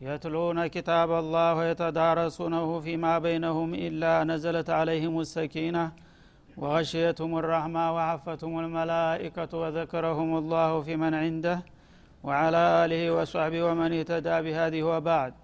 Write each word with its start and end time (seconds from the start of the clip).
يتلون 0.00 0.66
كتاب 0.66 1.10
الله 1.12 1.54
ويتدارسونه 1.54 2.80
فيما 2.80 3.18
بينهم 3.18 3.74
إلا 3.74 4.24
نزلت 4.24 4.70
عليهم 4.70 5.20
السكينة 5.20 5.92
وغشيتهم 6.56 7.38
الرحمة 7.38 7.84
وحفتهم 7.96 8.54
الملائكة 8.64 9.58
وذكرهم 9.58 10.30
الله 10.38 10.80
في 10.80 10.96
من 10.96 11.14
عنده 11.14 11.62
وعلى 12.24 12.62
آله 12.84 13.02
وصحبه 13.16 13.62
ومن 13.62 13.92
اهتدى 13.92 14.36
بهذه 14.44 14.82
وبعد. 14.82 15.34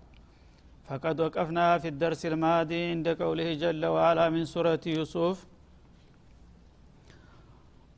فقد 0.88 1.20
وقفنا 1.20 1.78
في 1.78 1.88
الدرس 1.88 2.26
الماضي 2.26 2.80
عند 2.90 3.08
قوله 3.22 3.54
جل 3.54 3.86
وعلا 3.86 4.30
من 4.30 4.44
سورة 4.44 4.80
يوسف 4.86 5.46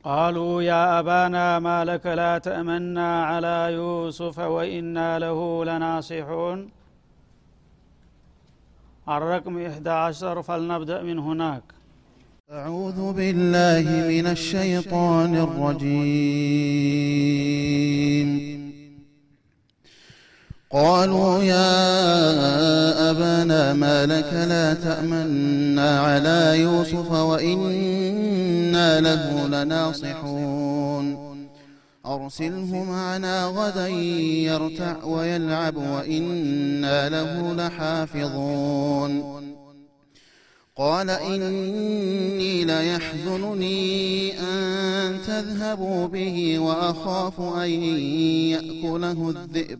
قالوا 0.03 0.61
يا 0.61 0.99
أبانا 0.99 1.59
ما 1.59 1.85
لك 1.85 2.05
لا 2.05 2.37
تأمنا 2.37 3.23
على 3.25 3.69
يوسف 3.73 4.39
وإنا 4.39 5.19
له 5.19 5.65
لناصحون. 5.65 6.69
الرقم 9.09 9.65
11 9.65 10.41
فلنبدأ 10.41 11.03
من 11.03 11.19
هناك. 11.19 11.63
أعوذ 12.51 13.13
بالله 13.13 14.07
من 14.07 14.27
الشيطان 14.27 15.35
الرجيم. 15.35 15.89
قالوا 20.71 21.43
يا 21.43 23.11
أبانا 23.11 23.73
ما 23.73 24.05
لك 24.05 24.33
لا 24.33 24.73
تأمنا 24.73 25.99
على 25.99 26.59
يوسف 26.59 27.11
وإنا 27.11 29.01
له 29.01 29.47
لناصحون. 29.47 31.17
أرسله 32.05 32.83
معنا 32.83 33.45
غدا 33.45 33.87
يرتع 33.87 35.03
ويلعب 35.03 35.77
وإنا 35.77 37.09
له 37.09 37.53
لحافظون. 37.53 39.39
قال 40.75 41.09
إني 41.09 42.65
ليحزنني 42.65 44.33
أن 44.39 45.17
تذهبوا 45.27 46.07
به 46.07 46.59
وأخاف 46.59 47.41
أن 47.41 47.69
يأكله 48.53 49.29
الذئب. 49.29 49.79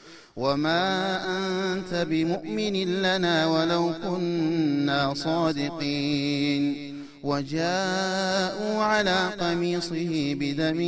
وما 0.41 1.19
أنت 1.37 2.07
بمؤمن 2.09 3.01
لنا 3.01 3.47
ولو 3.47 3.91
كنا 4.03 5.13
صادقين 5.13 6.95
وجاءوا 7.23 8.83
على 8.83 9.29
قميصه 9.39 10.35
بدم 10.39 10.79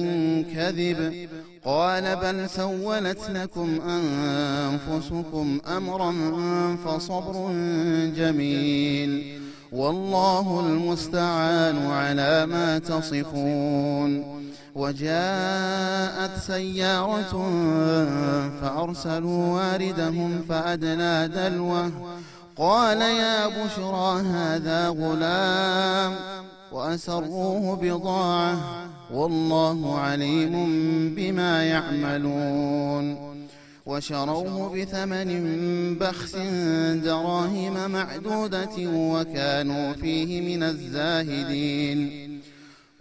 كذب 0.54 1.28
قال 1.66 2.16
بل 2.16 2.50
سولت 2.50 3.30
لكم 3.30 3.80
أنفسكم 3.82 5.60
أمرا 5.78 6.14
فصبر 6.86 7.52
جميل 8.18 9.40
والله 9.72 10.60
المستعان 10.68 11.86
على 11.86 12.46
ما 12.46 12.80
تصفون 12.80 14.33
وجاءت 14.76 16.40
سيارة 16.48 17.52
فأرسلوا 18.62 19.46
واردهم 19.48 20.42
فأدلى 20.50 21.30
دلوه. 21.36 21.92
قال 22.58 23.02
يا 23.02 23.48
بشرى 23.48 24.22
هذا 24.22 24.88
غلام. 24.90 26.16
وأسروه 26.72 27.76
بضاعة. 27.76 28.58
والله 29.14 30.00
عليم 30.00 30.54
بما 31.16 31.64
يعملون. 31.64 33.34
وشروه 33.86 34.82
بثمن 34.82 35.30
بخس 36.00 36.36
دراهم 37.04 37.92
معدودة 37.92 38.76
وكانوا 38.78 39.94
فيه 39.94 40.58
من 40.58 40.64
الزاهدين. 40.64 42.24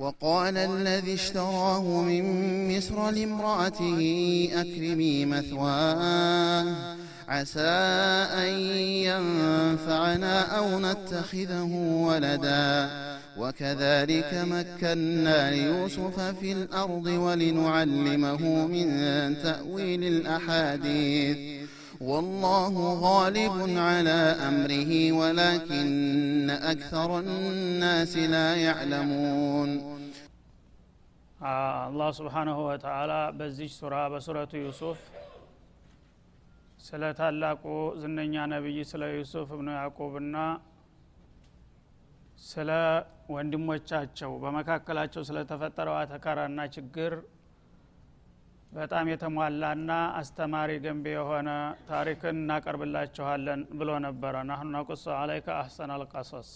وقال 0.02 0.56
الذي 0.56 1.14
اشتراه 1.14 2.02
من 2.02 2.24
مصر 2.76 3.10
لامرأته 3.10 4.00
أكرمي 4.54 5.26
مثواه 5.26 6.66
عسى 7.28 7.60
أن 8.34 8.52
ينفعنا 9.08 10.58
أو 10.58 10.78
نتخذه 10.78 11.72
ولدا. 12.08 12.91
وكذلك 13.38 14.44
مكنا 14.50 15.50
ليوسف 15.50 16.21
في 16.41 16.53
الأرض 16.53 17.06
ولنعلمه 17.06 18.66
من 18.66 18.88
تأويل 19.42 20.04
الأحاديث. 20.04 21.38
والله 22.00 22.98
غالب 23.00 23.78
على 23.78 24.36
أمره 24.48 25.12
ولكن 25.12 26.50
أكثر 26.50 27.18
الناس 27.18 28.16
لا 28.16 28.56
يعلمون. 28.56 29.91
አላህ 31.42 32.09
ስብሓንሁ 32.16 32.59
ወተላ 32.66 33.12
በዚች 33.39 33.72
ሱራ 33.78 33.94
በሱረቱ 34.12 34.53
ዩሱፍ 34.60 34.98
ስለ 36.80 37.03
ታላቁ 37.18 37.62
ዝነኛ 38.03 38.44
ነቢይ 38.53 38.78
ስለ 38.91 39.03
ዩሱፍ 39.15 39.48
እብኑ 39.56 39.68
ያዕቁብና 39.77 40.36
ስለ 42.44 42.71
ወንድሞቻቸው 43.34 44.30
በመካከላቸው 44.42 45.22
ስለተፈጠረው 45.28 45.97
አተካራና 45.98 46.60
ችግር 46.77 47.12
በጣም 48.72 49.06
የተሟላና 49.12 49.91
አስተማሪ 50.21 50.71
ገንቢ 50.84 51.06
የሆነ 51.15 51.50
ታሪክን 51.89 52.36
እናቀርብላችኋለን 52.36 53.62
ብሎ 53.78 53.91
ነበረ። 54.06 54.34
ናህኑ 54.48 54.68
ነቁሶ 54.77 55.06
አለይከ 55.18 55.48
አህሰን 55.59 55.92
አልቀሶስ 55.97 56.50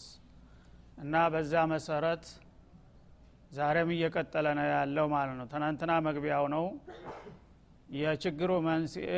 እና 0.99 1.15
በዛ 1.33 1.55
መሰረት 1.73 2.25
ዛሬም 3.51 3.91
እየቀጠለ 3.95 4.47
ነው 4.59 4.67
ያለው 4.73 5.07
ማለት 5.13 5.37
ነው። 5.41 5.47
ትናንትና 5.53 5.93
መግቢያው 6.07 6.47
ነው። 6.55 6.65
የችግሩ 7.97 8.53
መንስኤ 8.67 9.11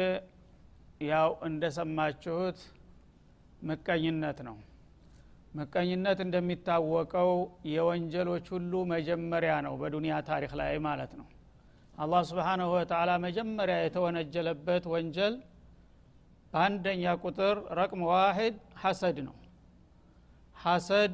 ያው 1.08 1.30
እንደሰማችሁት 1.48 2.58
ምቀኝነት 3.62 4.38
ነው። 4.48 4.56
ምቀኝነት 5.54 6.18
እንደሚታወቀው 6.24 7.30
የወንጀሎች 7.72 8.46
ሁሉ 8.54 8.72
መጀመሪያ 8.92 9.52
ነው 9.66 9.74
በዱንያ 9.80 10.16
ታሪክ 10.28 10.52
ላይ 10.60 10.74
ማለት 10.86 11.12
ነው። 11.20 11.26
አላህ 11.98 12.20
ስብሓናሁ 12.30 12.68
ወተላ 12.74 13.10
መጀመሪያ 13.24 13.76
የተወነጀለበት 13.80 14.84
ወንጀል 14.92 15.36
በአንደኛ 16.52 17.14
ቁጥር 17.22 17.56
ረቅም 17.78 18.02
ዋሂድ 18.10 18.54
حسد 18.82 19.16
ነው። 19.26 19.34
حسد 20.56 21.12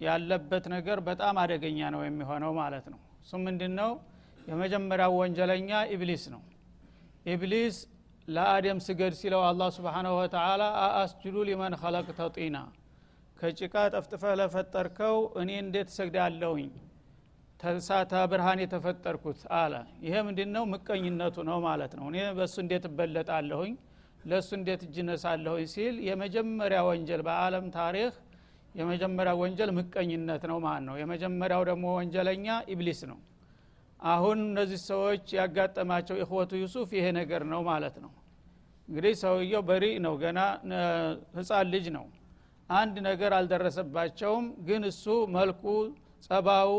ያለበት 0.00 0.64
ነገር 0.74 0.98
በጣም 1.08 1.36
አደገኛ 1.42 1.78
ነው 1.94 2.00
የሚሆነው 2.04 2.52
ማለት 2.60 2.86
ነው። 2.92 3.00
እሱ 3.22 3.40
ምንድን 3.46 3.72
ነው 3.80 3.90
የመጀመሪያው 4.48 5.14
ወንጀለኛ 5.20 5.70
ኢብሊስ 5.94 6.24
ነው። 6.34 6.42
ኢብሊስ 7.26 7.76
ለአደም 8.28 8.78
ስገድ 8.86 9.14
ሲለው 9.20 9.42
አላህ 9.48 9.68
سبحانه 9.76 10.12
وتعالى 10.20 10.62
أأسجد 10.84 11.36
لمن 11.48 11.74
خلقت 11.82 12.20
طينا 12.36 12.56
ከጭቃ 13.36 13.74
ጠፍጥፈህ 13.94 14.32
ለፈጠርከው 14.40 15.16
እኔ 15.40 15.50
እንዴት 15.62 15.88
እሰግዳለሁኝ? 15.92 16.68
ተሳተ 17.60 18.12
ብርሃን 18.30 18.60
የተፈጠርኩት 18.62 19.40
አለ። 19.58 19.74
ይሄ 20.04 20.14
ምንድን 20.26 20.50
ነው 20.56 20.64
ምቀኝነቱ 20.72 21.36
ነው 21.48 21.58
ማለት 21.66 21.92
ነው። 21.98 22.04
እኔ 22.10 22.18
በእሱ 22.38 22.56
እንዴት 22.64 22.84
እበለጣለሁኝ? 22.90 23.72
ለእሱ 24.24 24.50
እንዴት 24.58 24.80
እጅ 24.86 24.96
ነሳለሁኝ 25.08 25.66
ሲል 25.74 25.94
የመጀመሪያ 26.08 26.80
ወንጀል 26.88 27.22
በአለም 27.28 27.66
ታሪክ 27.76 28.14
የመጀመሪያ 28.74 29.32
ወንጀል 29.40 29.70
ምቀኝነት 29.78 30.42
ነው። 30.50 30.58
ማለት 30.64 30.84
ነው 30.88 30.96
የመጀመሪያው 31.00 31.62
ደግሞ 31.70 31.86
ወንጀለኛ 31.98 32.46
ኢብሊስ 32.74 33.00
ነው። 33.10 33.18
አሁን 34.00 34.38
እነዚህ 34.44 34.80
ሰዎች 34.88 35.24
ያጋጠማቸው 35.38 36.16
ኢኽወቱ 36.22 36.52
ዩሱፍ 36.62 36.90
ይሄ 36.98 37.06
ነገር 37.18 37.42
ነው 37.52 37.60
ማለት 37.70 37.96
ነው። 38.04 38.10
እንግዲህ 38.88 39.14
ሰውየው 39.22 39.62
በሪ 39.68 39.84
ነው 40.04 40.14
ገና 40.22 40.38
ህፃን 41.38 41.66
ልጅ 41.72 41.86
ነው። 41.96 42.04
አንድ 42.68 42.96
ነገር 43.08 43.32
አልደረሰባቸውም 43.36 44.46
ግን 44.68 44.82
እሱ 44.90 45.04
መልኩ 45.36 45.64
ጸባው 46.26 46.72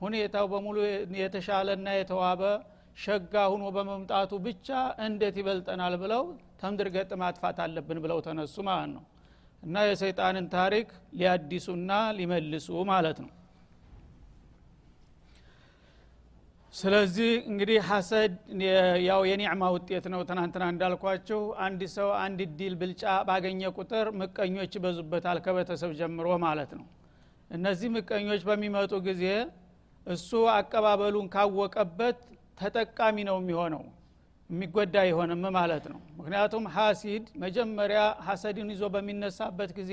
ሁኔታው 0.00 0.46
በሙሉ 0.52 0.76
የተሻለና 1.20 1.88
የተዋበ 1.98 2.42
ሸጋ 2.96 3.34
ሁኖ 3.52 3.64
በመምጣቱ 3.76 4.32
ብቻ 4.44 4.68
እንዴት 5.06 5.36
ይበልጠናል 5.40 5.94
ብለው 6.02 6.22
ተምድር 6.60 6.88
ገጥ 6.96 7.10
ማጥፋት 7.22 7.58
አለብን 7.64 7.98
ብለው 8.04 8.18
ተነሱ 8.26 8.56
ማለት 8.68 8.90
ነው 8.96 9.02
እና 9.64 9.84
የሰይጣንን 9.86 10.46
ታሪክ 10.54 10.88
ሊያዲሱና 11.18 11.90
ሊመልሱ 12.18 12.68
ማለት 12.90 13.18
ነው። 13.24 13.30
ስለዚህ 16.74 17.32
እንግዲህ 17.50 17.76
ሐሰድ 17.88 18.32
ያው 19.06 19.20
የኒዕማ 19.28 19.64
ውጤት 19.74 20.06
ነው። 20.14 20.20
ትናንትና 20.28 20.64
እንዳልኳችሁ 20.72 21.40
አንድ 21.66 21.82
ሰው 21.94 22.08
አንድ 22.22 22.40
ዲል 22.58 22.74
ብልጫ 22.80 23.12
ባገኘ 23.28 23.70
ቁጥር 23.76 24.06
ምቀኞች 24.20 24.72
ይበዙበታል 24.78 25.40
ከቤተሰብ 25.44 25.92
ጀምሮ 26.00 26.28
ማለት 26.46 26.72
ነው። 26.78 26.86
እነዚህ 27.50 27.88
ምቀኞች 27.96 28.42
በሚመጡ 28.48 28.92
ጊዜ 29.06 29.24
እሱ 30.06 30.30
አቀባበሉን 30.54 31.28
ካወቀበት 31.34 32.18
ተጠቃሚ 32.58 33.16
ነው 33.28 33.36
የሚሆነው 33.40 33.84
የሚጎዳ 34.50 34.94
አይሆንም 35.02 35.44
ማለት 35.56 35.84
ነው። 35.92 36.00
ምክንያቱም 36.18 36.64
ሀሲድ 36.74 37.24
መጀመሪያ 37.44 38.00
ሀሰድን 38.26 38.68
ይዞ 38.74 38.84
በሚነሳበት 38.94 39.70
ጊዜ 39.78 39.92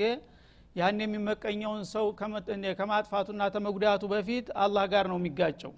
ያን 0.76 1.00
የሚመቀኘውን 1.04 1.82
ሰው 1.92 2.06
ከማጥፋቱና 2.78 3.48
ተመጉዳቱ 3.54 4.02
በፊት 4.12 4.46
አላህ 4.64 4.84
ጋር 4.92 5.06
ነው 5.12 5.18
የሚጋጨው። 5.20 5.72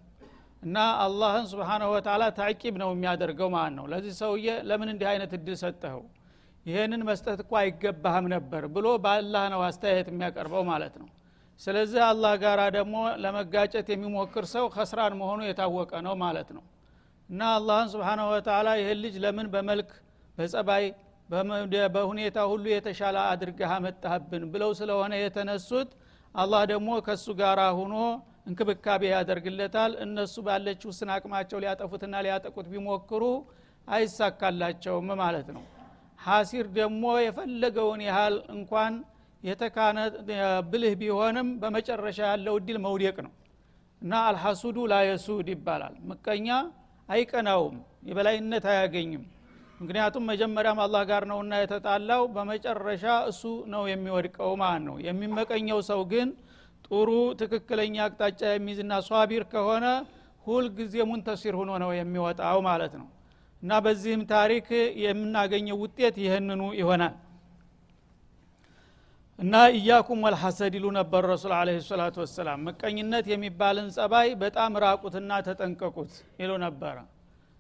እና 0.63 0.77
አላህን 1.05 1.47
ስብሓናሁ 1.51 1.89
ወተላ 1.95 2.25
ታቂብ 2.37 2.75
ነው 2.83 2.91
የሚያደርገው 2.93 3.49
ማለት 3.55 3.75
ነው። 3.79 3.87
ለዚህ 3.93 4.13
ሰውዬ 4.21 4.47
ለምን 4.69 4.91
እንዲህ 4.93 5.09
አይነት 5.11 5.33
እድል 5.39 5.57
ሰጠኸው? 5.63 6.03
ይህንን 6.67 7.03
መስጠት 7.09 7.39
እኮ 7.45 7.53
አይገባህም 7.61 8.27
ነበር 8.35 8.63
ብሎ 8.77 8.87
በአላህ 9.05 9.45
ነው 9.55 9.63
አስተያየት 9.67 10.09
የሚያቀርበው 10.13 10.63
ማለት 10.71 10.95
ነው። 11.01 11.09
ስለዚህ 11.61 12.01
አላህ 12.11 12.33
ጋራ 12.43 12.61
ደግሞ 12.77 12.95
ለመጋጨት 13.25 13.89
የሚሞክር 13.93 14.47
ሰው 14.55 14.65
ከስራን 14.75 15.15
መሆኑ 15.21 15.41
የታወቀ 15.47 15.93
ነው 16.07 16.15
ማለት 16.25 16.49
ነው 16.57 16.63
እና 17.29 17.43
አላህን 17.57 17.89
ስብሓናሁ 17.93 18.27
ወተላ 18.33 18.69
ይህን 18.81 18.99
ልጅ 19.05 19.15
ለምን 19.25 19.47
በመልክ 19.55 19.91
በጸባይ 20.39 20.85
በሁኔታ 21.95 22.39
ሁሉ 22.51 22.65
የተሻለ 22.73 23.17
አድርገህ 23.31 23.71
አመጣህብን 23.77 24.43
ብለው 24.53 24.71
ስለሆነ 24.81 25.13
የተነሱት 25.21 25.91
አላህ 26.35 26.63
ደግሞ 26.73 26.91
ከእሱ 27.07 27.27
ጋር 27.41 27.59
ሁኖ 27.79 27.95
እንክብካቤ 28.49 29.03
ያደርግለታል። 29.13 29.93
እነሱ 30.05 30.35
ባለችው 30.47 30.91
ስን 30.97 31.11
አቅማቸው 31.15 31.61
ሊያጠፉትና 31.65 32.15
ሊያጠቁት 32.27 32.67
ቢሞክሩ 32.73 33.23
አይሳካላቸውም 33.89 35.09
ማለት 35.23 35.49
ነው። 35.57 35.65
ሀሲር 36.19 36.67
ደግሞ 36.79 37.05
የፈለገውን 37.25 38.03
ያህል 38.09 38.37
እንኳን 38.55 38.93
የተካነ 39.43 39.99
ብልህ 40.71 40.93
ቢሆንም 41.01 41.49
በመጨረሻ 41.63 42.19
ያለው 42.31 42.55
እድል 42.61 42.79
መውደቅ 42.85 43.17
ነው 43.27 43.33
እና 44.03 44.13
አልሐሱዱ 44.29 44.79
ላየሱድ 44.93 45.49
ይባላል። 45.55 45.95
ምቀኛ 46.11 46.49
አይቀናውም 47.09 47.77
የበላይነት 48.09 48.65
አያገኝም። 48.73 49.25
ምክንያቱም 49.81 50.25
መጀመሪያም 50.31 50.79
አላህ 50.85 51.03
ጋር 51.11 51.23
ነውና 51.31 51.55
የተጣላው 51.61 52.23
በመጨረሻ 52.35 53.05
እሱ 53.31 53.43
ነው 53.73 53.83
የሚወድቀው 53.91 54.53
ማለት 54.63 54.83
ነው። 54.89 54.97
የሚመቀኘው 55.07 55.81
ሰው 55.91 56.01
ግን 56.13 56.29
ጥሩ 56.87 57.11
ትክክለኛ 57.41 57.97
አቅጣጫ 58.07 58.41
የሚይዝና 58.53 58.95
ሷቢር 59.09 59.45
ከሆነ 59.53 59.87
ሁልጊዜ 60.47 60.95
ሙንተሲር 61.11 61.55
ሆኖ 61.61 61.71
ነው 61.83 61.91
የሚወጣው 61.99 62.59
ማለት 62.69 62.95
ነው። 63.01 63.07
እና 63.63 63.73
በዚህም 63.85 64.23
ታሪክ 64.33 64.67
የምናገኘው 65.05 65.77
ውጤት 65.85 66.17
ይህንኑ 66.25 66.63
ይሆናል 66.81 67.15
እና 69.39 69.55
እያኩም 69.77 70.21
ወልሐሰድ 70.27 70.75
ይሉ 70.79 70.87
ነበር 70.97 71.23
ረሱል 71.31 71.53
አለ 71.57 71.69
ሰላቱ 71.87 72.17
ወሰላም። 72.23 72.61
ምቀኝነት 72.67 73.27
የሚባልን 73.31 73.89
ጸባይ 73.97 74.29
በጣም 74.43 74.73
ራቁትና 74.85 75.31
ተጠንቀቁት 75.47 76.13
ይሉ 76.41 76.51
ነበረ። 76.65 76.97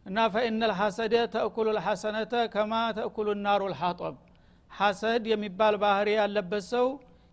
እና 0.06 0.26
ፈኢነ 0.35 0.62
ልሐሰደ 0.71 1.15
ተእኩሉ 1.35 1.67
ልሐሰነተ 1.76 2.35
ከማ 2.55 2.73
ተእኩሉ 2.99 3.29
ናሩ 3.44 3.62
ልሐጦብ 3.73 4.15
ሐሰድ 4.71 5.25
የሚባል 5.32 5.75
ባህሪ 5.82 6.09
ያለበት 6.19 6.65
ሰው 6.73 6.87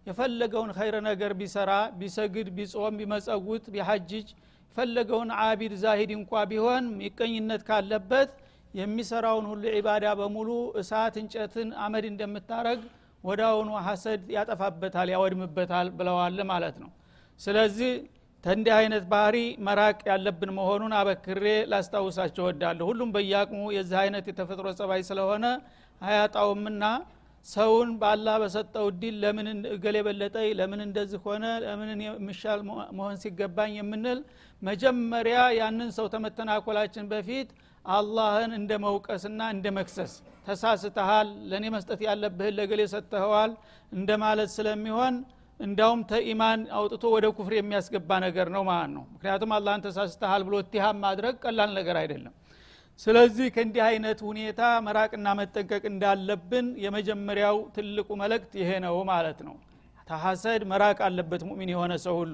የፈለገውን 0.07 0.71
ኸይረ 0.77 0.95
ነገር 1.09 1.31
ቢሰራ 1.39 1.71
ቢሰግድ 1.99 2.47
ቢጾም 2.57 2.95
ቢመጸውት 3.00 3.65
ቢሐጅጅ 3.74 4.27
የፈለገውን 4.67 5.29
አቢድ 5.43 5.74
ዛሂድ 5.83 6.12
እንኳ 6.17 6.41
ቢሆን 6.51 6.83
ሚቀኝነት 7.00 7.62
ካለበት 7.69 8.29
የሚሰራውን 8.74 9.45
ሁሉ 9.51 9.63
ዒባዳ 9.75 10.05
በሙሉ 10.19 10.50
እሳት 10.81 11.15
እንጨትን 11.21 11.69
አመድ 11.86 12.05
እንደምታረግ 12.12 12.81
ወዳውኑ 13.23 13.69
ሐሰድ 13.85 14.23
ያጠፋበታል 14.35 15.09
ያወድምበታል 15.13 15.87
ብለዋል 15.97 16.39
ማለት 16.51 16.75
ነው። 16.83 16.89
ስለዚህ 17.39 17.91
ተንዲህ 18.43 18.73
አይነት 18.77 19.03
ባህሪ 19.11 19.37
መራቅ 19.65 19.99
ያለብን 20.09 20.51
መሆኑን 20.57 20.93
አበክሬ 20.99 21.43
ላስታውሳቸው 21.71 22.43
ወዳለሁ 22.47 22.85
ሁሉም 22.91 23.09
በየአቅሙ 23.15 23.59
የዚህ 23.75 23.97
አይነት 24.03 24.25
የተፈጥሮ 24.31 24.67
ጸባይ 24.79 25.01
ስለሆነ 25.09 25.45
አያጣውምና 26.01 26.83
ሰውን 27.45 27.89
በአላህ 28.01 28.35
በሰጠው 28.41 28.85
እድል 28.91 29.15
ለምን 29.23 29.47
እገሌ 29.75 29.97
በለጠኝ 30.07 30.49
ለምን 30.59 30.81
እንደዚህ 30.85 31.21
ሆነ 31.27 31.45
ለምን 31.63 32.01
የሚሻል 32.05 32.59
መሆን 32.97 33.15
ሲገባኝ 33.23 33.71
የምንል 33.79 34.19
መጀመሪያ 34.61 35.37
ያንን 35.59 35.89
ሰው 35.97 36.07
ተመተናኮላችን 36.13 37.07
በፊት 37.13 37.49
አላህን 37.85 38.51
እንደ 38.59 38.71
መውቀስና 38.85 39.41
እንደ 39.55 39.67
መክሰስ 39.77 40.13
ተሳስተሃል 40.45 41.27
ለእኔ 41.50 41.65
መስጠት 41.75 42.00
ያለብህን 42.07 42.55
ለገሌ 42.57 42.81
ሰጥተኸዋል 42.93 43.51
እንደ 43.91 44.10
ማለት 44.24 44.50
ስለሚሆን 44.55 45.15
እንዳውም 45.60 46.00
ተኢማን 46.12 46.62
አውጥቶ 46.77 47.03
ወደ 47.15 47.25
ኩፍር 47.38 47.53
የሚያስገባ 47.55 48.12
ነገር 48.24 48.48
ነው 48.55 48.63
ማለት 48.69 48.91
ነው። 48.95 49.03
ምክንያቱም 49.13 49.51
አላህን 49.57 49.83
ተሳስተሃል 49.86 50.43
ብሎ 50.48 50.55
ትሃም 50.74 50.98
ማድረግ 51.05 51.36
ቀላል 51.43 51.71
ነገር 51.79 51.98
አይደለም። 52.01 52.33
ስለዚህ 53.00 53.48
ከእንዲህ 53.55 53.83
አይነት 53.89 54.19
ሁኔታ 54.29 54.62
መራቅና 54.88 55.27
መጠንቀቅ 55.39 55.83
እንዳለብን 55.91 56.65
የመጀመሪያው 56.86 57.57
ትልቁ 57.75 58.10
መልእክት 58.21 58.51
ይሄ 58.62 58.71
ነው 58.86 58.98
ማለት 59.12 59.39
ነው። 59.48 59.55
ተሐሰድ 60.07 60.62
መራቅ 60.71 60.98
አለበት 61.07 61.41
ሙሚን 61.50 61.69
የሆነ 61.74 61.93
ሰው 62.05 62.15
ሁሉ 62.21 62.33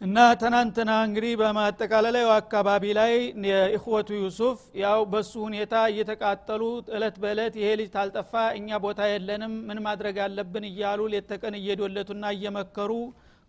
እና 0.00 0.18
ትናንትና 0.40 0.90
እንግዲህ 1.06 1.32
በማጠቃለላዩ 1.40 2.26
አካባቢ 2.34 2.84
ላይ 2.98 3.12
የእኽወቱ 3.48 4.10
ዩሱፍ 4.18 4.58
ያው 4.82 5.00
በሱ 5.12 5.32
ሁኔታ 5.46 5.74
እየተቃጠሉ 5.92 6.62
እለት 6.96 7.16
በእለት 7.22 7.54
ይሄ 7.60 7.70
ልጅ 7.80 7.88
ታልጠፋ 7.96 8.32
እኛ 8.58 8.78
ቦታ 8.84 9.08
የለንም 9.10 9.54
ምን 9.68 9.80
ማድረግ 9.86 10.18
አለብን 10.26 10.66
እያሉ 10.70 11.08
ሌተቀን 11.14 11.56
እየዶለቱና 11.60 12.24
እየመከሩ 12.36 12.92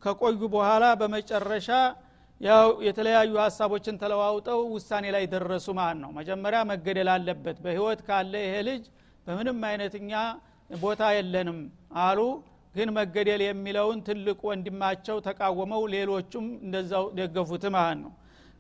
ከቆዩ 0.04 0.42
በኋላ 0.56 0.86
በመጨረሻ 1.02 1.70
ያው 2.42 2.68
የተለያዩ 2.88 3.32
ሀሳቦችን 3.46 4.00
ተለዋውጠው 4.02 4.60
ውሳኔ 4.76 5.06
ላይ 5.16 5.24
ደረሱ 5.32 5.68
ማለት 5.80 6.00
ነው። 6.04 6.12
መጀመሪያ 6.20 6.60
መገደል 6.70 7.10
አለበት 7.16 7.58
በህይወት 7.66 8.02
ካለ 8.08 8.34
ይሄ 8.46 8.56
ልጅ 8.70 8.84
በምንም 9.28 9.60
አይነት 9.70 9.96
እኛ 10.02 10.14
ቦታ 10.80 11.04
የለንም 11.18 11.60
አሉ 12.04 12.20
ግን 12.76 12.90
መገደል 12.98 13.42
የሚለውን 13.46 14.00
ትልቅ 14.08 14.40
ወንድማቸው 14.50 15.18
ተቃወመው 15.28 15.84
ሌሎቹም 15.94 16.48
እንደዛው 16.66 17.06
ደገፉት 17.20 17.64
ማለት 17.76 18.00
ነው። 18.04 18.12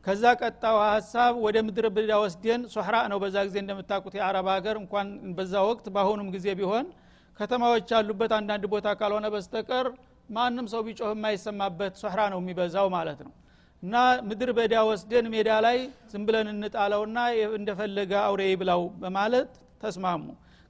ከዛ 0.05 0.23
ቀጣው 0.41 0.77
ሀሳብ 0.85 1.33
ወደ 1.45 1.57
ምድር 1.67 1.85
ብዳ 1.95 2.11
ወስደን 2.23 2.61
ሶሕራ 2.73 2.95
ነው። 3.11 3.17
በዛ 3.23 3.37
ጊዜ 3.47 3.57
እንደምታውቁት 3.63 4.13
የአረብ 4.19 4.47
ሀገር 4.53 4.75
እንኳን 4.81 5.07
በዛ 5.37 5.53
ወቅት 5.69 5.87
በአሁኑም 5.95 6.29
ጊዜ 6.35 6.47
ቢሆን 6.59 6.85
ከተማዎች 7.39 7.89
ያሉበት 7.95 8.31
አንዳንድ 8.37 8.63
ቦታ 8.73 8.87
ካልሆነ 8.99 9.27
በስተቀር 9.33 9.87
ማንም 10.29 10.65
ሰው 10.73 10.81
ቢጮህ 10.87 11.11
የማይሰማበት 11.13 11.93
ሶሕራ 12.01 12.21
ነው 12.33 12.39
የሚበዛው 12.41 12.87
ማለት 12.95 13.19
ነው። 13.25 13.33
እና 13.83 13.95
ምድር 14.29 14.49
በዳ 14.57 14.75
ወስደን 14.89 15.25
ሜዳ 15.33 15.49
ላይ 15.65 15.77
ዝም 16.11 16.23
ብለን 16.27 16.47
እንጣለውና 16.53 17.19
እንደፈለገ 17.59 18.11
አውሬ 18.25 18.41
ይብላው 18.51 18.81
በማለት 19.03 19.51
ተስማሙ 19.83 20.23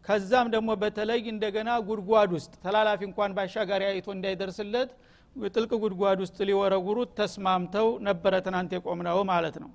ከዛም 0.09 0.47
ደግሞ 0.53 0.69
በተለይ 0.81 1.19
እንደገና 1.31 1.71
ጉድጓድ 1.87 2.29
ውስጥ 2.35 2.53
ተላላፊ 2.63 3.01
እንኳን 3.07 3.33
ባሻጋሪ 3.37 3.83
አይቶ 3.89 4.07
እንዳይደርስለት 4.13 4.89
ጥልቅ 5.35 5.71
ጉድጓድ 5.83 6.19
ውስጥ 6.23 6.37
ሊወረውሩት 6.49 7.11
ተስማምተው 7.19 7.87
ነበረ 8.07 8.33
ትናንት 8.45 8.71
የቆምነው 8.75 9.19
ማለት 9.31 9.55
ነው። 9.63 9.69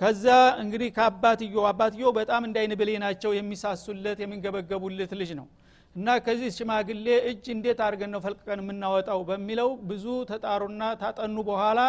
ከዛ 0.00 0.26
እንግዲህ 0.62 0.88
ከአባትዮ 0.96 1.64
አባትዮ 1.70 2.06
በጣም 2.18 2.42
እንዳይን 2.48 2.72
ብሌ 2.80 2.90
ናቸው 3.04 3.30
የሚሳሱለት 3.38 4.18
የሚንገበገቡለት 4.24 5.12
ልጅ 5.20 5.30
ነው። 5.40 5.46
እና 5.96 6.08
ከዚህ 6.26 6.50
ሽማግሌ 6.56 7.06
እጅ 7.30 7.44
እንዴት 7.54 7.80
አድርገን 7.86 8.12
ነው 8.14 8.20
ፈልቅቀን 8.26 8.62
የምናወጣው 8.62 9.20
በሚለው 9.28 9.70
ብዙ 9.90 10.06
ተጣሩና 10.30 10.82
ታጠኑ 11.02 11.38
በኋላ 11.48 11.80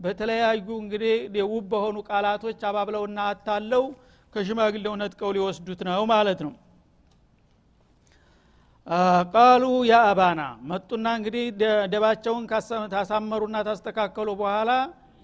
በተለያዩ 0.00 0.68
እንግዲህ 0.82 1.14
ውብ 1.52 1.66
በሆኑ 1.72 1.98
ቃላቶች 2.10 2.60
አባብለውና 2.68 3.20
አታለው 3.32 3.84
ከሽማግሌው 4.34 4.94
ነጥቀው 5.02 5.32
ሊወስዱት 5.36 5.82
ነው 5.88 6.02
ማለት 6.12 6.40
ነው 6.46 6.52
ቃሉ 9.32 9.64
ያ 9.86 9.96
አባና 10.10 10.42
መጡና 10.70 11.06
እንግዲህ 11.18 11.44
ደባቸውን 11.92 12.44
ታሳመሩና 12.94 13.56
ታስተካከሉ 13.66 14.28
በኋላ 14.40 14.70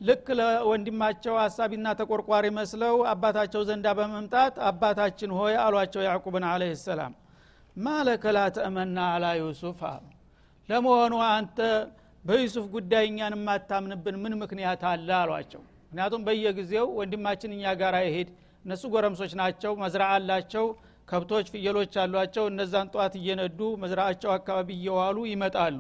ልክ 0.00 0.26
ለወንድማቸው 0.38 1.34
አሳቢና 1.42 1.88
ተቆርቋሪ 2.00 2.46
መስለው 2.58 2.96
አባታቸው 3.12 3.62
ዘንዳ 3.68 3.86
በመምጣት 3.98 4.54
አባታችን 4.70 5.30
ሆይ 5.38 5.54
አሏቸው 5.64 6.02
ያዕቁብን 6.08 6.44
አለህ 6.50 6.72
ሰላም። 6.84 7.12
ማለከ 7.76 8.24
ላ 8.36 8.40
ተእመና 8.56 8.98
አላ 9.14 9.26
ዩሱፍ 9.40 9.80
አሉ። 9.90 10.04
ለመሆኑ 10.68 11.14
አንተ 11.30 11.58
በዩሱፍ 12.24 12.66
ጉዳይ 12.74 13.04
እኛን 13.10 13.34
የማታምንብን 13.38 14.16
ምን 14.22 14.34
ምክንያት 14.42 14.82
አለ? 14.90 15.08
አሏቸው። 15.22 15.62
ምክንያቱም 15.84 16.22
በየጊዜው 16.26 16.86
ወንድማችን 16.98 17.50
እኛ 17.56 17.64
ጋር 17.80 17.96
ይሄድ 18.06 18.28
እነሱ 18.64 18.82
ጎረምሶች 18.94 19.32
ናቸው 19.40 19.72
መዝራ 19.82 20.02
አላቸው 20.14 20.66
ከብቶች 21.08 21.46
ፍየሎች 21.54 21.94
አሏቸው 22.02 22.44
እነዛን 22.50 22.90
ጠዋት 22.92 23.14
እየነዱ 23.20 23.60
መዝራቸው 23.82 24.30
አካባቢ 24.36 24.68
እየዋሉ 24.78 25.16
ይመጣሉ። 25.30 25.78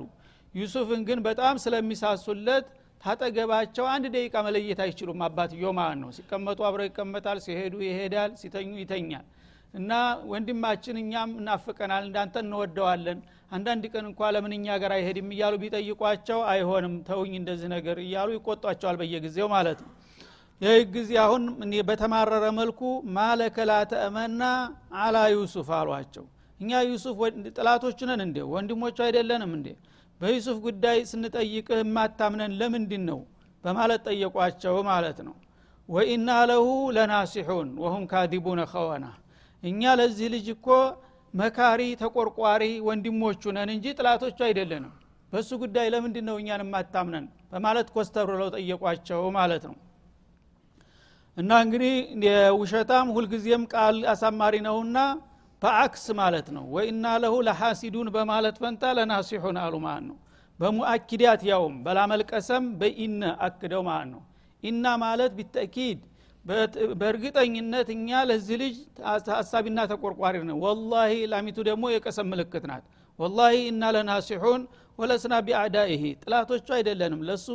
ዩሱፍን 0.54 1.00
ግን 1.08 1.20
በጣም 1.26 1.54
ስለሚሳሱለት 1.64 2.66
ታጠገባቸው 3.02 3.86
አንድ 3.92 4.04
ደቂቃ 4.14 4.34
መለየት 4.46 4.78
አይችሉም 4.84 5.22
አባትዮ 5.26 5.72
ማለት 5.78 5.98
ነው። 6.02 6.10
ሲቀመጡ 6.16 6.60
አብረው 6.68 6.86
ይቀመጣል 6.88 7.38
ሲሄዱ 7.46 7.74
ይሄዳል 7.86 8.30
ሲተኙ 8.40 8.70
ይተኛል። 8.82 9.24
እና 9.74 9.92
ወንድማችን 10.30 10.96
እኛም 11.02 11.30
እናፍቀናል 11.40 12.02
እንዳንተ 12.08 12.36
እንወደዋለን 12.44 13.18
አንዳንድ 13.52 13.84
ቀን 13.92 14.04
እንኳ 14.10 14.30
ለምን 14.34 14.52
እኛ 14.56 14.76
ጋር 14.82 14.92
አይሄድም 14.96 15.28
እያሉ 15.34 15.54
ቢጠይቋቸው 15.62 16.40
አይሆንም 16.52 16.94
ተውኝ 17.08 17.32
እንደዚህ 17.40 17.68
ነገር 17.74 17.96
እያሉ 18.04 18.28
ይቆጧቸዋል 18.36 18.96
በየጊዜው 19.00 19.48
ማለት 19.54 19.80
ነው 19.84 19.90
ይህ 20.60 20.76
ጊዜ 20.94 21.10
አሁን 21.22 21.42
በተማረረ 21.88 22.44
መልኩ 22.58 22.80
ማለከላ 23.16 23.72
ተእመና 23.90 24.42
አላ 25.02 25.16
ዩሱፍ 25.34 25.68
አሏቸው። 25.78 26.24
እኛ 26.60 26.80
ዩሱፍ 26.88 27.18
ጥላቶቹ 27.56 27.98
ነን 28.10 28.20
እንዴ? 28.26 28.36
ወንድሞቹ 28.52 28.96
አይደለንም 29.06 29.52
እንዴ? 29.58 29.68
በዩሱፍ 30.20 30.58
ጉዳይ 30.66 30.98
ስንጠይቅህ 31.10 31.78
የማታምነን 31.82 32.52
ለምንድን 32.60 33.02
ነው 33.10 33.20
በማለት 33.64 34.02
ጠየቋቸው 34.08 34.76
ማለት 34.90 35.18
ነው። 35.28 35.34
وإنا 35.88 36.28
له 36.50 36.66
لناصحون 36.96 37.70
وهم 37.82 38.04
كاذبون 38.12 38.60
خونة 38.72 39.06
እኛ 39.62 39.82
ለዚህ 40.00 40.28
ልጅ 40.34 40.46
እኮ 40.54 40.68
መካሪ 41.34 41.82
ተቆርቋሪ 42.02 42.64
ወንድሞቹ 42.88 43.42
ነን 43.56 43.70
እንጂ 43.74 43.86
ጥላቶቹ 43.98 44.38
አይደለንም። 44.48 44.92
በእሱ 45.32 45.50
ጉዳይ 45.62 45.86
ለምንድን 45.94 46.24
ነው 46.28 46.36
እኛን 46.40 46.62
የማታምነን? 46.64 47.26
በማለት 47.52 47.88
ኮስተር 47.94 48.26
ብለው 48.30 48.48
ጠየቋቸው 48.56 49.22
ማለት 49.38 49.64
ነው 49.70 49.76
እና 51.36 51.52
እንግዲህ 51.64 51.94
ውሸታም 52.58 53.06
ሁልጊዜም 53.14 53.62
ቃል 53.72 53.96
አሳማሪ 54.12 54.54
ነውና 54.66 54.98
በ 55.62 55.79
عكس 55.79 56.04
ማለት 56.18 56.48
ነው። 56.56 56.64
وإنا 56.74 57.04
له 57.22 57.34
لحاسدون 57.46 58.08
በማለት 58.16 58.56
ፈንታ 58.62 58.92
لناصحون 58.96 59.58
አሉ 59.62 59.74
ማለት 59.86 60.04
ነው። 60.08 60.16
በሙአኪዳት 60.60 61.42
ያውም 61.50 61.76
በላመልቀሰም 61.84 62.64
በኢነ 62.80 63.22
አክደው 63.46 63.82
ማለት 63.88 64.08
ነው። 64.12 64.22
ኢና 64.62 64.84
ማለት 65.02 65.32
ቢተኪድ 65.38 66.00
በእርግጠኝነት 67.00 67.88
እኛ 67.94 68.08
ለዚህ 68.28 68.56
ልጅ 68.62 68.74
ሀሳቢና 69.34 69.80
ተቆርቋሪ 69.92 70.42
ነው 70.48 70.56
ወላሂ 70.64 71.12
ላሚቱ 71.32 71.58
ደግሞ 71.68 71.84
የቀሰም 71.92 72.28
ምልክት 72.32 72.64
ናት። 72.70 72.84
ወላሂ 73.18 73.54
እና 73.72 73.90
ለናሲሑን 73.96 74.62
ወለስና 74.98 75.34
ቢአዳኢሂ 75.46 76.02
ጥላቶቹ 76.22 76.66
አይደለንም። 76.76 77.20
ለእሱ 77.28 77.46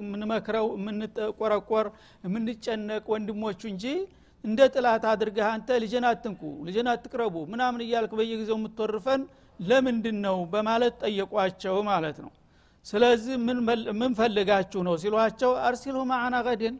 የምንመክረው 0.00 0.66
የምንቆረቆር 0.76 1.86
የምንጨነቅ 2.24 3.04
ወንድሞቹ 3.12 3.60
እንጂ 3.72 3.84
እንደ 4.44 4.60
ጥላት 4.74 5.04
አድርገህ 5.10 5.46
አንተ 5.52 5.68
ልጅን 5.82 6.04
አትንኩ 6.08 6.42
ልጅን 6.66 6.88
አትቅረቡ 6.92 7.36
ምናምን 7.52 7.82
እያልክ 7.84 8.12
በየጊዜው 8.18 8.58
የምትወርፈን 8.58 9.22
ለምንድን 9.60 10.18
ነው 10.26 10.36
በማለት 10.52 10.94
ጠየቋቸው 11.04 11.76
ማለት 11.90 12.16
ነው። 12.24 12.32
ስለዚህ 12.86 13.34
ምን 14.00 14.12
ፈልጋችሁ 14.18 14.80
ነው 14.88 14.94
ሲሏቸው 15.02 15.52
አርሲልሁ 15.66 16.02
ማዕና 16.10 16.36
ገድን 16.46 16.74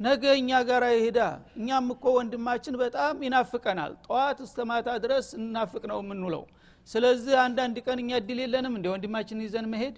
ነገ 0.00 0.22
እኛ 0.38 0.50
ጋር 0.68 0.84
ይሄዳ። 0.92 1.18
እኛም 1.58 1.86
እኮ 1.94 2.04
ወንድማችን 2.16 2.74
በጣም 2.80 3.22
ይናፍቀናል። 3.26 3.92
ጠዋት 4.06 4.38
እስተ 4.46 4.58
ማታ 4.70 4.88
ድረስ 5.04 5.26
እናፍቅ 5.38 5.82
ነው 5.90 5.98
የምንውለው 6.02 6.42
ስለዚህ 6.88 7.34
አንዳንድ 7.44 7.76
ቀን 7.86 7.98
እኛ 8.02 8.10
እድል 8.20 8.38
የለንም 8.42 8.74
እንደ 8.78 8.86
ወንድማችን 8.92 9.38
ይዘን 9.44 9.66
መሄድ? 9.72 9.94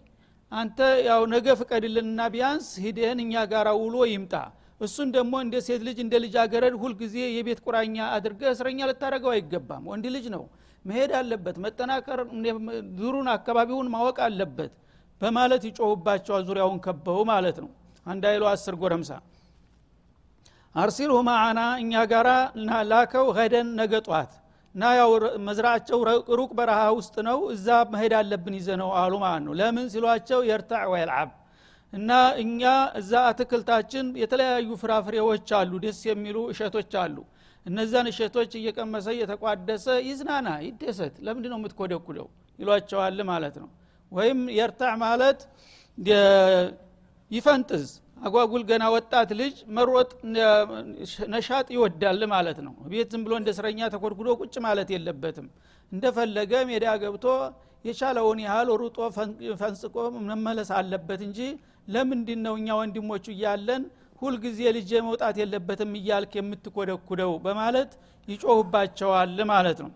አንተ 0.53 0.79
ያው 1.09 1.23
ነገ 1.33 1.47
ፍቀድልንና 1.61 2.21
ቢያንስ 2.35 2.67
ሂደህን 2.85 3.21
እኛ 3.25 3.35
ጋር 3.53 3.69
ውሎ 3.81 3.97
ይምጣ። 4.11 4.35
እሱን 4.81 5.09
ደግሞ 5.17 5.35
እንደ 5.45 5.57
ሴት 5.67 5.83
ልጅ 5.87 5.99
እንደ 6.05 6.15
ልጅ 6.25 6.35
አገረድ 6.43 6.75
ሁልጊዜ 6.83 7.17
የቤት 7.37 7.61
ቁራኛ 7.67 7.97
አድርገ 8.17 8.43
እስረኛ 8.53 8.79
ልታደረገው 8.91 9.31
አይገባም። 9.35 9.85
ወንድ 9.93 10.07
ልጅ 10.17 10.27
ነው። 10.35 10.43
መሄድ 10.85 11.13
አለበት 11.21 11.57
መጠናከር 11.65 12.21
ዙሩን 12.99 13.29
አካባቢውን 13.35 13.89
ማወቅ 13.95 14.19
አለበት 14.27 14.73
በማለት 15.21 15.63
ይጮሁባቸዋል 15.69 16.43
ዙሪያውን 16.49 16.79
ከበው 16.85 17.21
ማለት 17.31 17.57
ነው። 17.65 17.71
አንድ 18.07 18.25
አይሎ 18.31 18.45
አስር 18.53 18.75
ጎረምሳ። 18.83 19.11
አርሲልሁ 20.75 21.19
ማዓና 21.29 21.61
እኛ 21.83 22.03
ጋራ 22.11 22.31
ላከው 22.91 23.27
ሄደን 23.39 23.69
ነገ 23.81 23.95
ጧት 24.09 24.33
እና 24.77 24.87
ያው 24.97 25.11
መዝራቸው 25.47 25.99
ሩቅ 26.39 26.51
በረሃ 26.59 26.81
ውስጥ 26.97 27.15
ነው 27.29 27.39
እዛ 27.53 27.67
መሄድ 27.93 28.13
አለብን 28.19 28.55
ይዘ 28.59 28.69
ነው 28.81 28.91
አሉ 29.01 29.13
ማለት 29.23 29.43
ነው። 29.47 29.55
ለምን 29.61 29.87
ሲሏቸው 29.93 30.41
የርታዕ 30.49 30.85
ወይልዓብ። 30.93 31.31
እና 31.93 32.11
እኛ 32.43 32.63
እዛ 33.01 33.13
አትክልታችን 33.29 34.07
የተለያዩ 34.23 34.69
ፍራፍሬዎች 34.83 35.49
አሉ 35.59 35.73
ደስ 35.85 36.01
የሚሉ 36.11 36.37
እሸቶች 36.53 36.93
አሉ። 37.03 37.17
እነዛን 37.67 38.09
እሸቶች 38.11 38.51
እየቀመሰ 38.61 39.07
እየተቋደሰ 39.15 39.87
ይዝናና 40.09 40.49
ይደሰት። 40.67 41.15
ለምንድ 41.27 41.47
ነው 41.53 41.59
የምትኮደኩደው? 41.61 42.29
ይሏቸዋል 42.59 43.19
ማለት 43.31 43.57
ነው። 43.63 43.71
ወይም 44.13 44.41
የርታዕ 44.59 44.93
ማለት 45.05 45.41
ይፈንጥዝ 47.31 47.87
አጓጉል 48.27 48.63
ገና 48.71 48.85
ወጣት 48.95 49.31
ልጅ 49.41 49.57
መሮጥ 49.77 50.09
ነሻጥ 51.35 51.67
ይወዳል 51.75 52.23
ማለት 52.33 52.59
ነው። 52.67 52.75
ቤት 52.93 53.11
ዝም 53.13 53.23
ብሎ 53.27 53.33
እንደ 53.41 53.49
እስረኛ 53.55 53.81
ተኮድኩዶ 53.95 54.29
ቁጭ 54.41 54.55
ማለት 54.67 54.89
የለበትም። 54.95 55.47
እንደፈለገ 55.93 56.53
ሜዳ 56.71 56.87
ገብቶ 57.03 57.27
የቻለውን 57.85 58.39
ያህል 58.47 58.69
ሩጦ 58.81 58.97
ፈንጽቆ 59.61 59.95
መመለስ 60.31 60.71
አለበት 60.79 61.21
እንጂ 61.29 61.41
ለምንድን 61.89 62.41
ነው 62.47 62.55
እኛ 62.61 62.69
ወንድሞቹ 62.81 63.27
እያለን 63.35 63.83
ሁልጊዜ 64.23 64.61
ልጄ 64.77 64.91
መውጣት 65.07 65.37
የለበትም 65.41 65.93
እያልክ 65.99 66.33
የምትኮደኩደው 66.39 67.33
በማለት 67.45 67.91
ይጮሁባቸዋል 68.29 69.39
ማለት 69.51 69.79
ነው 69.85 69.91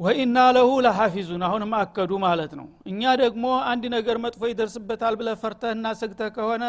ወኢና 0.00 0.38
ለሁ 0.54 0.70
ለሐፊዙን። 0.84 1.42
አሁንም 1.46 1.70
አከዱ 1.78 2.12
ማለት 2.24 2.52
ነው። 2.58 2.66
እኛ 2.90 3.02
ደግሞ 3.22 3.44
አንድ 3.70 3.84
ነገር 3.94 4.16
መጥፎ 4.24 4.42
ይደርስበታል 4.50 5.14
ብለ 5.20 5.28
ፈርተህና 5.42 5.92
ሰግተህ 6.00 6.30
ከሆነ 6.36 6.64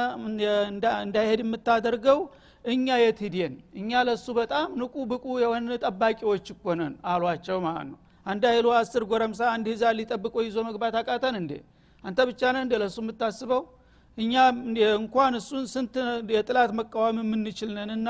እንዳይሄድ 1.03 1.41
የምታደርገው 1.43 2.19
እኛ 2.65 2.87
የት 3.01 3.19
ሂዴን 3.25 3.53
እኛ 3.79 4.01
ለሱ 4.07 4.27
በጣም 4.39 4.69
ንቁ 4.79 4.95
ብቁ 5.11 5.25
የሆነ 5.43 5.77
ጠባቂዎች 5.83 6.45
እኮነን 6.53 6.93
አሏቸው 7.11 7.59
ማለት 7.65 7.87
ነው። 7.91 7.99
አንድ 8.25 8.43
አይሉ 8.51 8.67
አስር 8.77 9.03
ጎረምሳ 9.11 9.41
አንድ 9.55 9.65
ህዛን 9.73 9.95
ሊጠብቆ 9.99 10.35
ይዞ 10.45 10.57
መግባት 10.69 10.95
አቃተን 11.01 11.35
እንዴ? 11.41 11.51
አንተ 12.03 12.19
ብቻ 12.29 12.41
ነህ 12.55 12.61
እንደ 12.65 12.75
ለሱ 12.81 12.97
የምታስበው? 13.03 13.61
እኛ 14.17 14.33
እንኳን 14.97 15.33
እሱን 15.39 15.63
ስንት 15.73 15.95
የጥላት 16.35 16.71
መቃወም 16.79 17.17
የምንችል 17.23 17.71
ነንና 17.77 18.09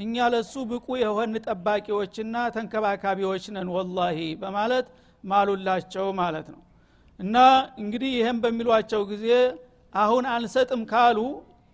እኛ 0.00 0.26
ለሱ 0.32 0.52
ብቁ 0.68 0.86
የሆን 1.00 1.34
ጠባቂዎችና 1.46 2.36
ተንከባካቢዎች 2.54 3.44
ነን 3.54 3.68
ወላሂ 3.74 4.18
በማለት 4.42 4.86
ማሉላቸው 5.24 6.06
ማለት 6.20 6.46
ነው። 6.54 6.60
እና 7.20 7.36
እንግዲህ 7.82 8.10
ይህም 8.18 8.38
በሚሏቸው 8.44 9.02
ጊዜ 9.10 9.26
አሁን 9.94 10.24
አንሰጥም 10.34 10.82
ካሉ 10.92 11.18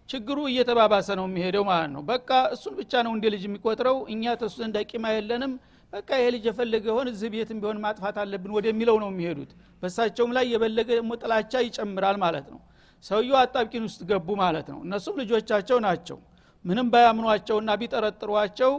ችግሩ 0.09 0.39
እየተባባሰ 0.51 1.09
ነው 1.21 1.27
የሚሄደው 1.29 1.65
ማለት 1.71 1.91
ነው። 1.95 2.03
በቃ 2.11 2.31
እሱን 2.55 2.75
ብቻ 2.81 2.93
ነው 3.07 3.13
እንደ 3.17 3.27
ልጅ 3.35 3.43
የሚቆጥረው 3.47 3.97
እኛ 4.13 4.35
ተሱ 4.41 4.55
ዘንድ 4.61 4.77
ቂማ 4.91 5.07
የለንም 5.15 5.53
በቃ 5.93 6.09
ይሄ 6.21 6.27
ልጅ 6.35 6.45
የፈለገ 6.49 6.87
ሆን 6.97 7.09
እዚህ 7.13 7.29
ቤትም 7.35 7.59
ቢሆን 7.63 7.79
ማጥፋት 7.85 8.17
አለብን 8.23 8.53
ወደሚለው 8.57 8.97
ነው 9.03 9.11
የሚሄዱት። 9.13 9.51
በሳቸውም 9.83 10.33
ላይ 10.37 10.47
የበለገ 10.53 10.89
ደግሞ 10.99 11.13
ጥላቻ 11.23 11.53
ይጨምራል 11.67 12.17
ማለት 12.25 12.47
ነው። 12.55 12.61
ሰውየው 13.05 13.39
አጣብቂን 13.43 13.85
ውስጥ 13.89 14.01
ገቡ 14.11 14.29
ማለት 14.43 14.67
ነው። 14.73 14.79
እነሱም 14.87 15.17
ልጆቻቸው 15.23 15.79
ናቸው 15.87 16.19
ምንም 16.65 16.87
ባያምኗቸውና 16.93 17.71
ቢጠረጥሯቸው 17.81 18.73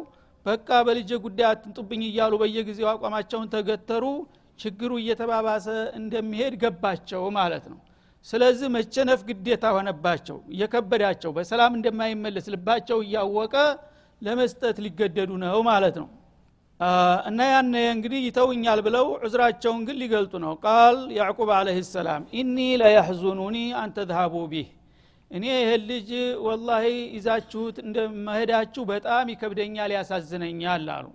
በቃ 0.45 0.69
በልጅ 0.87 1.09
ጉዳይ 1.23 1.45
አትንጡብኝ 1.49 2.01
እያሉ 2.07 2.33
በየጊዜው 2.41 2.89
አቋማቸውን 2.91 3.47
ተገተሩ 3.53 4.03
ችግሩ 4.59 4.91
እየተባባሰ 5.01 5.65
እንደሚሄድ 5.99 6.53
ገባቸው 6.61 7.23
ማለት 7.37 7.65
ነው። 7.71 7.79
ስለዚህ 8.25 8.67
መቸነፍ 8.75 9.19
ግዴታ 9.27 9.65
ሆነባቸው 9.75 10.37
እየከበዳቸው 10.53 11.31
በሰላም 11.35 11.75
እንደማይመለስ 11.77 12.45
ልባቸው 12.53 12.99
እያወቀ 13.05 13.55
ለመስጠት 14.21 14.77
ሊገደዱ 14.85 15.31
ነው 15.43 15.59
ማለት 15.69 15.97
ነው። 16.01 16.07
እና 17.29 17.39
ያን 17.49 17.69
እንግዲህ 17.91 18.19
ይተውኛል 18.27 18.79
ብለው 18.87 19.05
ዑዝራቸውን 19.19 19.81
ግን 19.87 19.95
ሊገልጡ 20.01 20.33
ነው። 20.43 20.53
ቃል 20.65 20.97
ያዕቁብ 21.17 21.49
አለህ 21.57 21.77
ሰላም 21.91 22.23
ኢኒ 22.39 22.57
ለያሕዙኑኒ 22.81 23.57
አንተዝሃቡ 23.81 24.33
ቢህ 24.51 24.67
እኔ 25.31 25.45
ይህን 25.53 25.81
ልጅ 25.89 26.09
ወላሂ 26.45 26.85
ይዛችሁት 27.15 27.77
እንደመሄዳችሁ 27.83 28.83
በጣም 28.91 29.25
ይከብደኛል 29.33 29.91
ያሳዝነኛል 29.95 30.85
አሉ። 30.95 31.07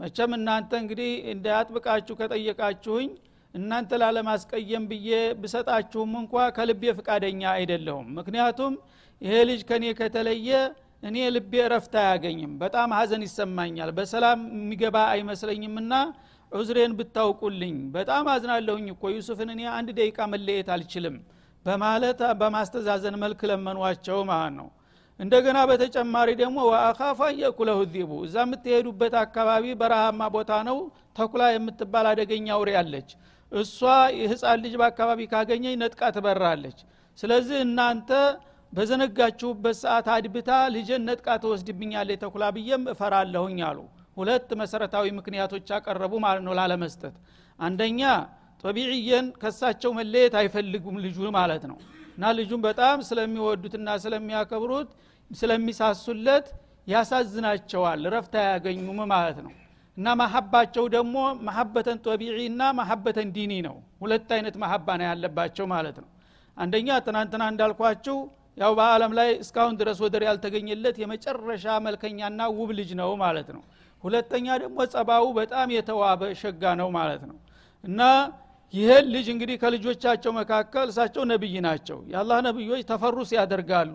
መቸም 0.00 0.32
እናንተ 0.38 0.70
እንግዲህ 0.82 1.10
እንዳያጥብቃችሁ 1.32 2.14
ከጠየቃችሁኝ 2.20 3.10
እናንተ 3.54 3.98
ላለማስቀየም 4.02 4.84
ብዬ 4.90 5.08
ብሰጣችሁም 5.40 6.12
እንኳ 6.20 6.44
ከልቤ 6.56 6.92
ፍቃደኛ 6.98 7.42
አይደለሁም። 7.56 8.06
ምክንያቱም 8.18 8.74
ይሄ 9.22 9.34
ልጅ 9.50 9.60
ከኔ 9.68 9.84
ከተለየ 9.98 10.50
እኔ 11.02 11.16
ልቤ 11.34 11.52
እረፍት 11.66 11.94
አያገኝም። 12.02 12.52
በጣም 12.62 12.90
ሀዘን 12.98 13.22
ይሰማኛል። 13.26 13.90
በሰላም 13.96 14.40
የሚገባ 14.56 14.96
አይመስለኝምና 15.12 15.92
ዑዝሬን 16.52 16.92
ብታውቁልኝ። 16.98 17.76
በጣም 17.94 18.24
አዝናለሁኝ 18.32 18.86
እኮ 18.94 19.04
ዩሱፍን። 19.14 19.50
እኔ 19.54 19.62
አንድ 19.76 19.88
ደቂቃ 19.98 20.18
መለየት 20.34 20.68
አልችልም 20.74 21.16
በማለት 21.64 22.20
በማስተዛዘን 22.40 23.16
መልክ 23.22 23.40
ለመኗቸው 23.50 24.18
ማለት 24.30 24.54
ነው። 24.58 24.68
እንደገና 25.20 25.58
በተጨማሪ 25.70 26.28
ደግሞ 26.40 26.58
ወአካፋ 26.70 27.20
የኩለሁ 27.40 27.78
ዚቡ 27.92 28.12
እዛ 28.26 28.36
የምትሄዱበት 28.44 29.14
አካባቢ 29.22 29.64
በረሃማ 29.80 30.20
ቦታ 30.34 30.52
ነው 30.68 30.78
ተኩላ 31.18 31.42
የምትባል 31.52 32.06
አደገኛ 32.12 32.56
ውሬ 32.60 32.70
አለች። 32.80 33.10
እሷ 33.52 33.78
ህፃን 34.24 34.60
ልጅ 34.64 34.74
በአካባቢ 34.80 35.20
ካገኘኝ 35.32 35.74
ነጥቃ 35.82 36.02
ትበራለች። 36.16 36.78
ስለዚህ 37.18 37.58
እናንተ 37.66 38.10
በዘነጋችሁበት 38.72 39.76
ሰዓት 39.82 40.06
አድብታ 40.12 40.50
ልጅን 40.74 41.02
ነጥቃ 41.08 41.28
ትወስድብኛለች 41.42 42.20
ተኩላ 42.22 42.44
ብዬም 42.56 42.84
እፈራለሁኝ 42.92 43.58
አሉ። 43.68 43.78
ሁለት 44.16 44.48
መሰረታዊ 44.60 45.06
ምክንያቶች 45.18 45.68
አቀረቡ 45.76 46.12
ማለት 46.24 46.42
ነው 46.46 46.54
ላለመስጠት። 46.58 47.14
አንደኛ 47.58 48.00
ጦቢዕየን 48.64 49.26
ከሳቸው 49.42 49.90
መለየት 49.98 50.34
አይፈልጉም 50.40 50.96
ልጁ 51.04 51.18
ማለት 51.38 51.64
ነው። 51.70 51.78
እና 52.16 52.32
ልጁን 52.38 52.60
በጣም 52.66 52.98
ስለሚወዱትና 53.08 53.88
ስለሚያከብሩት 54.02 54.90
ስለሚሳሱለት 55.30 56.46
ያሳዝናቸዋል 56.86 58.00
ረፍት 58.14 58.34
አያገኙም 58.40 59.00
ማለት 59.12 59.38
ነው። 59.46 59.52
እና 59.96 60.08
መሀባቸው 60.20 60.84
ደግሞ 60.94 61.16
መሀበተን 61.46 61.98
ጦቢዒ 62.06 62.36
እና 62.50 62.62
መሀበተን 62.78 63.28
ዲኒ 63.34 63.52
ነው። 63.66 63.74
ሁለት 64.02 64.30
አይነት 64.36 64.54
መሀባ 64.62 64.86
ነው 65.00 65.06
ያለባቸው 65.10 65.66
ማለት 65.72 65.96
ነው። 66.02 66.08
አንደኛ 66.56 66.88
ትናንትና 67.06 67.42
እንዳልኳችሁ 67.52 68.16
ያው 68.56 68.72
በአለም 68.78 69.12
ላይ 69.18 69.28
እስካሁን 69.44 69.74
ድረስ 69.80 69.98
ወደር 70.04 70.22
ያልተገኘለት 70.28 70.96
የመጨረሻ 71.02 71.66
መልከኛና 71.86 72.40
ውብ 72.56 72.70
ልጅ 72.78 72.90
ነው 73.00 73.10
ማለት 73.22 73.48
ነው። 73.56 73.62
ሁለተኛ 74.04 74.46
ደግሞ 74.62 74.78
ጸባው 74.94 75.26
በጣም 75.38 75.68
የተዋበ 75.76 76.22
ሸጋ 76.40 76.62
ነው 76.80 76.88
ማለት 76.98 77.22
ነው። 77.30 77.36
እና 77.84 78.00
ይህን 78.74 79.06
ልጅ 79.14 79.26
እንግዲህ 79.32 79.56
ከልጆቻቸው 79.62 80.32
መካከል 80.38 80.86
እሳቸው 80.92 81.22
ነብይ 81.30 81.54
ናቸው። 81.66 81.98
የአላህ 82.12 82.38
ነብዮች 82.46 82.82
ተፈሩስ 82.90 83.30
ያደርጋሉ 83.36 83.94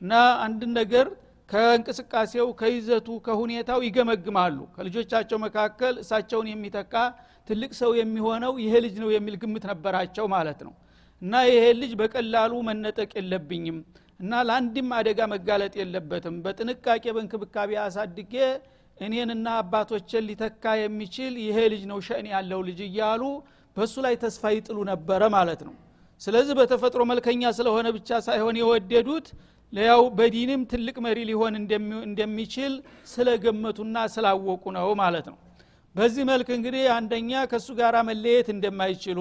እና 0.00 0.12
አንድ 0.44 0.62
ነገር 0.78 1.06
ከእንቅስቃሴው 1.48 2.48
ከይዘቱ 2.60 3.08
ከሁኔታው 3.26 3.80
ይገመግማሉ። 3.86 4.58
ከልጆቻቸው 4.76 5.38
መካከል 5.44 5.94
እሳቸውን 6.02 6.48
የሚተካ 6.52 6.94
ትልቅ 7.48 7.70
ሰው 7.80 7.90
የሚሆነው 8.00 8.52
ይሄ 8.62 8.74
ልጅ 8.86 8.96
ነው 9.02 9.10
የሚል 9.14 9.36
ግምት 9.42 9.64
ነበራቸው 9.70 10.26
ማለት 10.34 10.60
ነው። 10.66 10.72
እና 11.22 11.34
ይሄ 11.50 11.64
ልጅ 11.80 11.92
በቀላሉ 12.00 12.52
መነጠቅ 12.68 13.10
የለብኝም 13.18 13.78
እና 14.20 14.32
ለአንድም 14.48 14.88
አደጋ 14.98 15.20
መጋለጥ 15.32 15.74
የለበትም። 15.80 16.36
በጥንቃቄ 16.44 17.04
በእንክብካቤ 17.16 17.70
አሳድጌ 17.84 18.34
እኔንና 18.98 19.46
አባቶችን 19.60 20.24
ሊተካ 20.28 20.64
የሚችል 20.82 21.34
ይሄ 21.46 21.58
ልጅ 21.72 21.82
ነው 21.90 21.98
ሸእን 22.06 22.26
ያለው 22.34 22.60
ልጅ 22.68 22.78
እያሉ 22.86 23.22
በእሱ 23.76 23.94
ላይ 24.04 24.14
ተስፋ 24.22 24.42
ይጥሉ 24.54 24.78
ነበረ 24.90 25.22
ማለት 25.34 25.60
ነው። 25.66 25.74
ስለዚህ 26.20 26.54
በተፈጥሮ 26.58 27.02
መልከኛ 27.10 27.42
ስለሆነ 27.56 27.86
ብቻ 27.96 28.10
ሳይሆን 28.26 28.56
የወደዱት 28.60 29.26
ያው 29.72 30.02
በዲንም 30.18 30.60
ትልቅ 30.70 30.96
መሪ 31.06 31.18
ሊሆን 31.30 31.54
እንደሚችል 32.04 32.72
ስለገመቱና 33.12 33.96
ስላወቁ 34.14 34.64
ነው 34.76 34.88
ማለት 35.02 35.26
ነው። 35.32 35.36
በዚህ 35.94 36.24
መልክ 36.30 36.48
እንግዲህ 36.56 36.84
አንደኛ 36.96 37.30
ከእሱ 37.50 37.68
ጋር 37.78 37.94
መለየት 38.08 38.48
እንደማይችሉ 38.54 39.18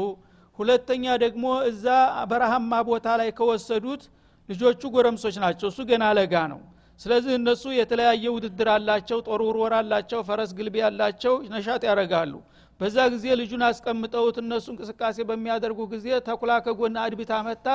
ሁለተኛ 0.59 1.05
ደግሞ 1.23 1.45
እዛ 1.69 1.85
በረሃማ 2.31 2.71
ቦታ 2.89 3.07
ላይ 3.21 3.29
ከወሰዱት 3.37 4.03
ልጆቹ 4.49 4.81
ጎረምሶች 4.95 5.35
ናቸው። 5.43 5.67
እሱ 5.71 5.79
ገና 5.89 6.05
ለጋ 6.17 6.35
ነው። 6.53 6.59
ስለዚህ 6.99 7.33
እነሱ 7.39 7.63
የተለያየ 7.77 8.25
ውድድር 8.35 8.69
አላቸው 8.75 9.17
ጦር 9.27 9.41
ውርወር 9.47 9.73
አላቸው 9.79 10.19
ፈረስ 10.27 10.51
ግልቢ 10.59 10.75
ያላቸው 10.83 11.33
ነሻጥ 11.53 11.81
ያደረጋሉ 11.89 12.33
በዛ 12.79 12.97
ጊዜ 13.13 13.25
ልጁን 13.39 13.61
አስቀምጠውት 13.67 14.37
እነሱ 14.41 14.65
እንቅስቃሴ 14.73 15.17
በሚያደርጉ 15.29 15.79
ጊዜ 15.93 16.07
ተኩላ 16.25 16.51
ከጎና 16.65 16.97
አድቢታ 17.05 17.33
መታ 17.47 17.67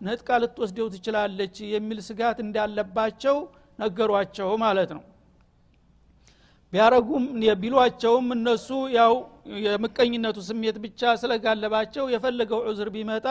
ነጥቃ 0.00 0.28
ልትወስደው 0.42 0.86
ትችላለች 0.94 1.56
የሚል 1.72 1.98
ስጋት 2.06 2.38
እንዳለባቸው 2.44 3.36
ነገሯቸው 3.78 4.48
ማለት 4.64 4.90
ነው። 4.96 5.02
ቢያረጉም 6.72 7.24
ቢሏቸውም 7.60 8.26
እነሱ 8.36 8.68
ያው 8.96 9.12
የምቀኝነቱ 9.66 10.38
ስሜት 10.48 10.78
ብቻ 10.84 11.12
ስለጋለባቸው 11.20 12.06
የፈለገው 12.14 12.60
ዑዝር 12.70 12.88
ቢመጣ 12.96 13.26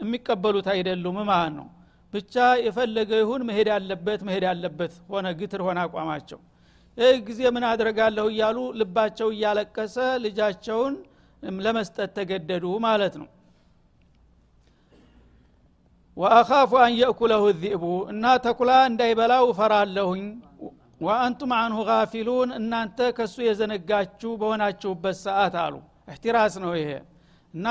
የሚቀበሉት 0.00 0.66
አይደሉም 0.74 1.18
ማለት 1.30 1.54
ነው። 1.58 1.66
ብቻ 2.12 2.34
የፈለገ 2.66 3.12
ይሁን 3.22 3.42
መሄድ 3.48 3.68
አለበት 3.76 4.20
መሄድ 4.28 4.44
አለበት 4.50 4.92
ሆነ 5.12 5.26
ግትር 5.40 5.62
ሆነ 5.66 5.78
አቋማቸው 5.86 6.40
ይህ 6.98 7.14
ጊዜ 7.26 7.40
ምን 7.54 7.64
አድረጋለሁ 7.68 8.26
እያሉ 8.32 8.58
ልባቸው 8.80 9.28
እያለቀሰ 9.34 9.96
ልጃቸውን 10.24 10.94
ለመስጠት 11.60 12.10
ተገደዱ 12.16 12.64
ማለት 12.84 13.14
ነው። 13.20 13.28
ወአኻፉ 16.16 16.72
አን 16.82 16.92
የእኩለሁ 16.98 17.44
ዚእቡ 17.62 17.84
እና 18.12 18.24
ተኩላ 18.44 18.72
እንዳይበላው 18.90 19.44
እፈራለሁኝ። 19.52 20.26
ወአንቱም 21.00 21.52
አንሁ 21.56 21.78
ጋፊሉን 21.88 22.50
እናንተ 22.58 22.98
ከሱ 23.16 23.36
የዘነጋችሁ 23.46 24.30
በሆናችሁበት 24.40 25.16
ሰዓት 25.24 25.54
አሉ። 25.64 25.74
እህቲራስ 26.08 26.54
ነው 26.64 26.72
ይሄ። 26.78 26.90
እና 27.54 27.66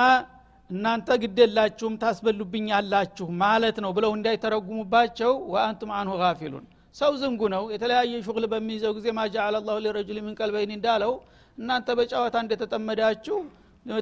እናንተ 0.69 1.09
ግደላችሁም 1.23 1.95
ታስበሉብኛላችሁ 2.01 3.27
ማለት 3.41 3.77
ነው 3.83 3.91
ብለው 3.97 4.11
እንዳይተረጉሙባቸው 4.17 5.31
ወአንቱም 5.53 5.91
አንሁ 5.97 6.13
ጋፊሉን 6.21 6.65
ሰው 6.95 7.11
ዝንጉ 7.21 7.41
ነው። 7.53 7.63
የተለያየ 7.73 8.21
ሹግል 8.25 8.45
በሚይዘው 8.51 8.91
ጊዜ 8.97 9.07
ማጃአል 9.17 9.55
አላሁ 9.59 9.77
ሊረጁል 9.85 10.17
ምን 10.25 10.35
ቀልበይን 10.39 10.71
እንዳለው 10.75 11.13
እናንተ 11.57 11.87
በጨዋታ 11.97 12.35
እንደተጠመዳችሁ 12.43 13.37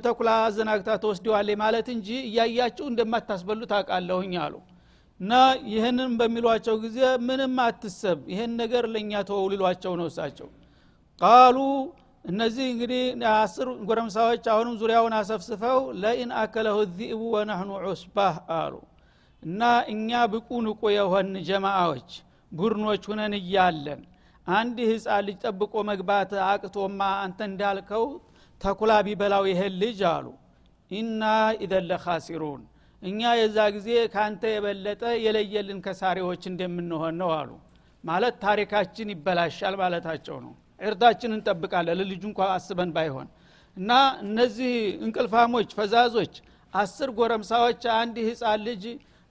ተኩላ 0.04 0.30
አዘናግታ 0.44 0.90
ተወስደዋለ 1.04 1.50
ማለት 1.62 1.88
እንጂ 1.94 2.10
እያያችሁ 2.28 2.86
እንደማታስበሉ 2.90 3.62
ታውቃለሁኝ 3.72 4.34
አሉ። 4.44 4.56
እና 5.20 5.34
ይህንን 5.72 6.12
በሚሏቸው 6.20 6.76
ጊዜ 6.84 7.00
ምንም 7.28 7.56
አትሰብ 7.66 8.20
ይህን 8.32 8.52
ነገር 8.62 8.84
ለእኛ 8.94 9.22
ተወው 9.30 9.48
ሊሏቸው 9.54 9.94
ነው 10.00 10.08
እሳቸው። 10.12 10.48
ቃሉ 11.22 11.58
እነዚህ 12.26 12.66
እንግዲህ 12.72 13.04
አስር 13.34 13.68
ጎረምሳዎች 13.88 14.44
አሁንም 14.54 14.76
ዙሪያውን 14.82 15.14
አሰፍስፈው 15.20 15.80
ለኢን 16.02 16.32
አከለሁ 16.42 16.78
ዚእቡ 16.98 17.22
ወነህኑ 17.36 17.70
ዑስባህ 17.84 18.36
አሉ። 18.58 18.74
እና 19.44 19.62
እኛ 19.94 20.10
ብቁ 20.34 20.50
ንቁ 20.66 20.82
የሆን 20.96 21.30
ጀማዎች 21.48 22.10
ቡድኖች 22.52 23.04
ሁነን 23.10 23.34
እያለን 23.40 24.02
አንድ 24.48 24.78
ህፃን 24.90 25.24
ልጅ 25.28 25.38
ጠብቆ 25.46 25.74
መግባት 25.90 26.32
አቅቶማ 26.48 27.02
አንተ 27.24 27.40
እንዳልከው 27.50 28.06
ተኩላ 28.62 28.92
ቢበላው 29.08 29.44
ይሄን 29.52 29.74
ልጅ 29.82 30.00
አሉ። 30.12 30.26
ኢና 30.92 31.24
ኢደን 31.64 31.86
ለካሲሩን 31.92 32.62
እኛ 33.02 33.22
የዛ 33.40 33.58
ጊዜ 33.76 33.90
ካንተ 34.14 34.42
የበለጠ 34.54 35.04
የለየልን 35.26 35.80
ከሳሪዎች 35.86 36.44
እንደምንሆን 36.52 37.16
ነው 37.22 37.30
አሉ። 37.38 37.52
ማለት 38.04 38.36
ታሪካችን 38.44 39.12
ይበላሻል 39.14 39.76
ማለታቸው 39.82 40.38
ነው። 40.46 40.54
ዕርዳችን 40.82 41.36
እንጠብቃለን 41.38 41.98
ለልጁ 42.00 42.24
እንኳ 42.30 42.42
አስበን 42.54 42.92
ባይሆን። 42.96 43.28
እና 43.78 43.92
እነዚህ 44.26 44.74
እንቅልፋሞች 45.06 45.70
ፈዛዞች 45.78 46.34
አስር 46.74 47.10
ጎረምሳዎች 47.18 47.82
አንድ 47.96 48.16
ህፃን 48.28 48.62
ልጅ 48.68 48.84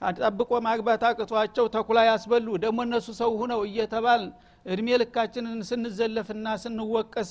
ጠብቆ 0.02 0.50
ማግባት 0.66 1.02
አቅቷቸው 1.08 1.66
ተኩላ 1.74 1.98
ያስበሉ። 2.08 2.46
ደግሞ 2.64 2.78
እነሱ 2.86 3.08
ሰው 3.18 3.30
ሁነው 3.40 3.60
እየተባል 3.68 4.22
እድሜ 4.66 4.88
ልካችንን 5.02 5.60
ስንዘለፍና 5.68 6.46
ስንወቀስ 6.62 7.30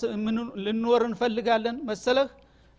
ልንወር 0.65 1.03
እንፈልጋለን 1.09 1.77
መሰለህ? 1.89 2.29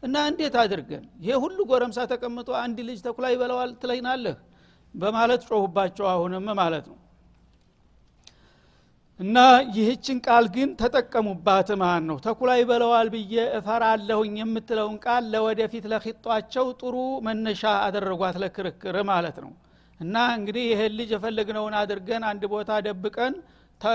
እና 0.03 0.17
እንዴት 0.31 0.55
አድርገን? 0.61 1.05
ይሄ 1.23 1.33
ሁሉ 1.45 1.59
ጎረምሳ 1.71 1.99
ተቀምጦ 2.13 2.49
አንድ 2.63 2.79
ልጅ 2.89 2.99
ተኩላ 3.07 3.27
ይበለዋል 3.35 3.71
ትለይናለህ 3.83 4.37
በማለት 4.95 5.43
ጮሁባቸው 5.51 6.07
አሁንም 6.13 6.47
ማለት 6.61 6.87
ነው። 6.91 6.97
እና 9.21 9.39
ይህችን 9.77 10.19
ቃል 10.27 10.45
ግን 10.55 10.69
ተጠቀሙባት 10.81 11.71
ማለት 11.83 12.05
ነው? 12.11 12.17
ተኩላ 12.27 12.51
ይበለዋል 12.61 13.09
ብዬ 13.15 13.35
እፈራለሁኝ 13.59 14.35
የምትለውን 14.41 14.97
ቃል 15.05 15.25
ለወደፊት 15.35 15.85
ለኪጧቸው 15.93 16.67
ጥሩ 16.81 16.95
መነሻ 17.27 17.63
አደረጓት 17.87 18.39
ለክርክር 18.43 18.97
ማለት 19.11 19.39
ነው 19.45 19.53
እና 20.01 20.17
እንግዲህ 20.37 20.65
ይህን 20.71 20.93
ልጅ 20.99 21.11
የፈለግነውን 21.15 21.75
አድርገን 21.81 22.23
አንድ 22.29 22.43
ቦታ 22.53 22.79
ደብቀን 22.87 23.35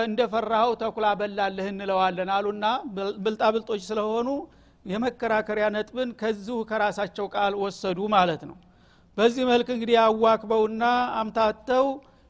እንደፈራኸው 0.03 0.71
ተኩላ 0.81 1.07
በላልህ 1.19 1.65
እንለዋለን 1.71 2.29
አሉና 2.35 2.65
ብልጣብልጦች 3.23 3.81
ስለሆኑ 3.87 4.29
የመከራከሪያ 4.85 5.65
ነጥብን 5.75 6.09
ከዚሁ 6.19 6.57
ከራሳቸው 6.69 7.25
ቃል 7.35 7.53
ወሰዱ 7.61 7.99
ማለት 8.15 8.41
ነው። 8.49 8.55
በዚህ 9.17 9.43
መልክ 9.51 9.67
እንግዲህ 9.75 9.97
አዋክበውና 10.03 10.83
አምታተው 11.19 11.85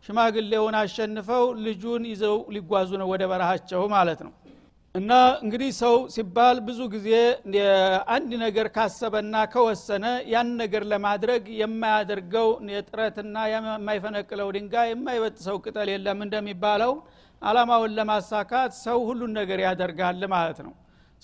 ሽማግሌውን 0.06 0.76
አሸንፈው 0.82 1.46
ልጁን 1.66 2.04
ይዘው 2.12 2.38
ሊጓዙ 2.56 2.92
ነው 3.02 3.08
ወደ 3.14 3.24
በረሃቸው 3.32 3.84
ማለት 3.96 4.20
ነው 4.26 4.34
እና 4.96 5.12
እንግዲህ 5.44 5.70
ሰው 5.80 5.96
ሲባል 6.14 6.58
ብዙ 6.68 6.82
ጊዜ 6.94 7.10
አንድ 8.16 8.32
ነገር 8.44 8.68
ካሰበና 8.76 9.36
ከወሰነ 9.54 10.06
ያን 10.34 10.50
ነገር 10.62 10.84
ለማድረግ 10.92 11.44
የማያደርገው 11.62 12.48
የጥረትና 12.76 13.36
የማይፈነቅለው 13.54 14.50
ድንጋይ 14.58 14.90
የማይበጥሰው 14.94 15.58
ቅጠል 15.66 15.90
የለም 15.94 16.22
እንደሚባለው 16.26 16.94
አላማውን 17.42 17.96
ለማሳካት 17.98 18.74
ሰው 18.86 19.00
ሁሉን 19.10 19.34
ነገር 19.40 19.62
ያደርጋል 19.66 20.24
ማለት 20.36 20.60
ነው። 20.68 20.74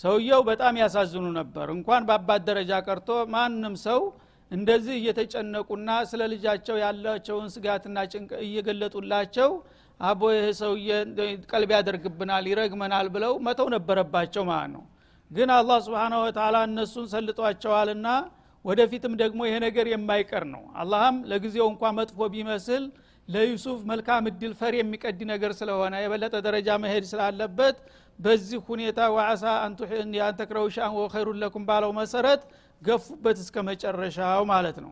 ሰውየው 0.04 0.42
በጣም 0.50 0.76
ያሳዝኑ 0.82 1.26
ነበር። 1.40 1.68
እንኳን 1.76 2.04
በአባት 2.10 2.44
ደረጃ 2.50 2.74
ቀርቶ 2.88 3.10
ማንም 3.34 3.76
ሰው 3.88 4.02
እንደዚህ 4.52 4.96
እየተጨነቁና 5.00 5.90
ስለ 6.10 6.22
ልጃቸው 6.32 6.78
ያላቸውን 6.84 7.48
ስጋትና 7.54 7.98
ጭንቅ 8.12 8.32
እየገለጡላቸው 8.48 9.50
አቦ 10.02 10.22
ይህ 10.34 10.46
ሰውዬ 10.60 10.90
ቀልብ 11.52 11.72
ያደርግብናል 11.76 12.46
ይረግመናል 12.52 13.08
ብለው 13.16 13.34
መተው 13.48 13.68
ነበረባቸው 13.76 14.44
ማለት 14.50 14.72
ነው። 14.76 14.84
ግን 15.32 15.50
አላህ 15.58 15.78
ስብሓነ 15.86 16.14
ወተላ 16.24 16.58
እነሱን 16.70 17.06
ሰልጧቸዋልና 17.14 18.08
ወደፊትም 18.66 19.14
ደግሞ 19.22 19.40
ይሄ 19.48 19.56
ነገር 19.66 19.86
የማይቀር 19.92 20.44
ነው። 20.54 20.64
አላህም 20.82 21.16
ለጊዜው 21.32 21.68
እንኳ 21.72 21.84
መጥፎ 22.00 22.28
ቢመስል 22.34 22.84
ለዩሱፍ 23.28 23.80
መልካም 23.90 24.24
እድል 24.30 24.54
ፈር 24.60 24.74
የሚቀድ 24.78 25.20
ነገር 25.32 25.52
ስለሆነ 25.60 25.94
የበለጠ 26.04 26.36
ደረጃ 26.48 26.70
መሄድ 26.84 27.06
ስላለበት 27.12 27.78
በዚህ 28.20 28.60
ሁኔታ 28.68 29.00
ወአሳ 29.16 29.44
አንተክረው 29.66 30.66
ወኸይሩን 31.00 31.40
ለኩም 31.44 31.64
ባለው 31.70 31.94
መሰረት 32.00 32.42
ገፉበት 32.82 33.38
እስከ 33.44 33.58
መጨረሻው 33.70 34.44
ማለት 34.52 34.78
ነው። 34.86 34.92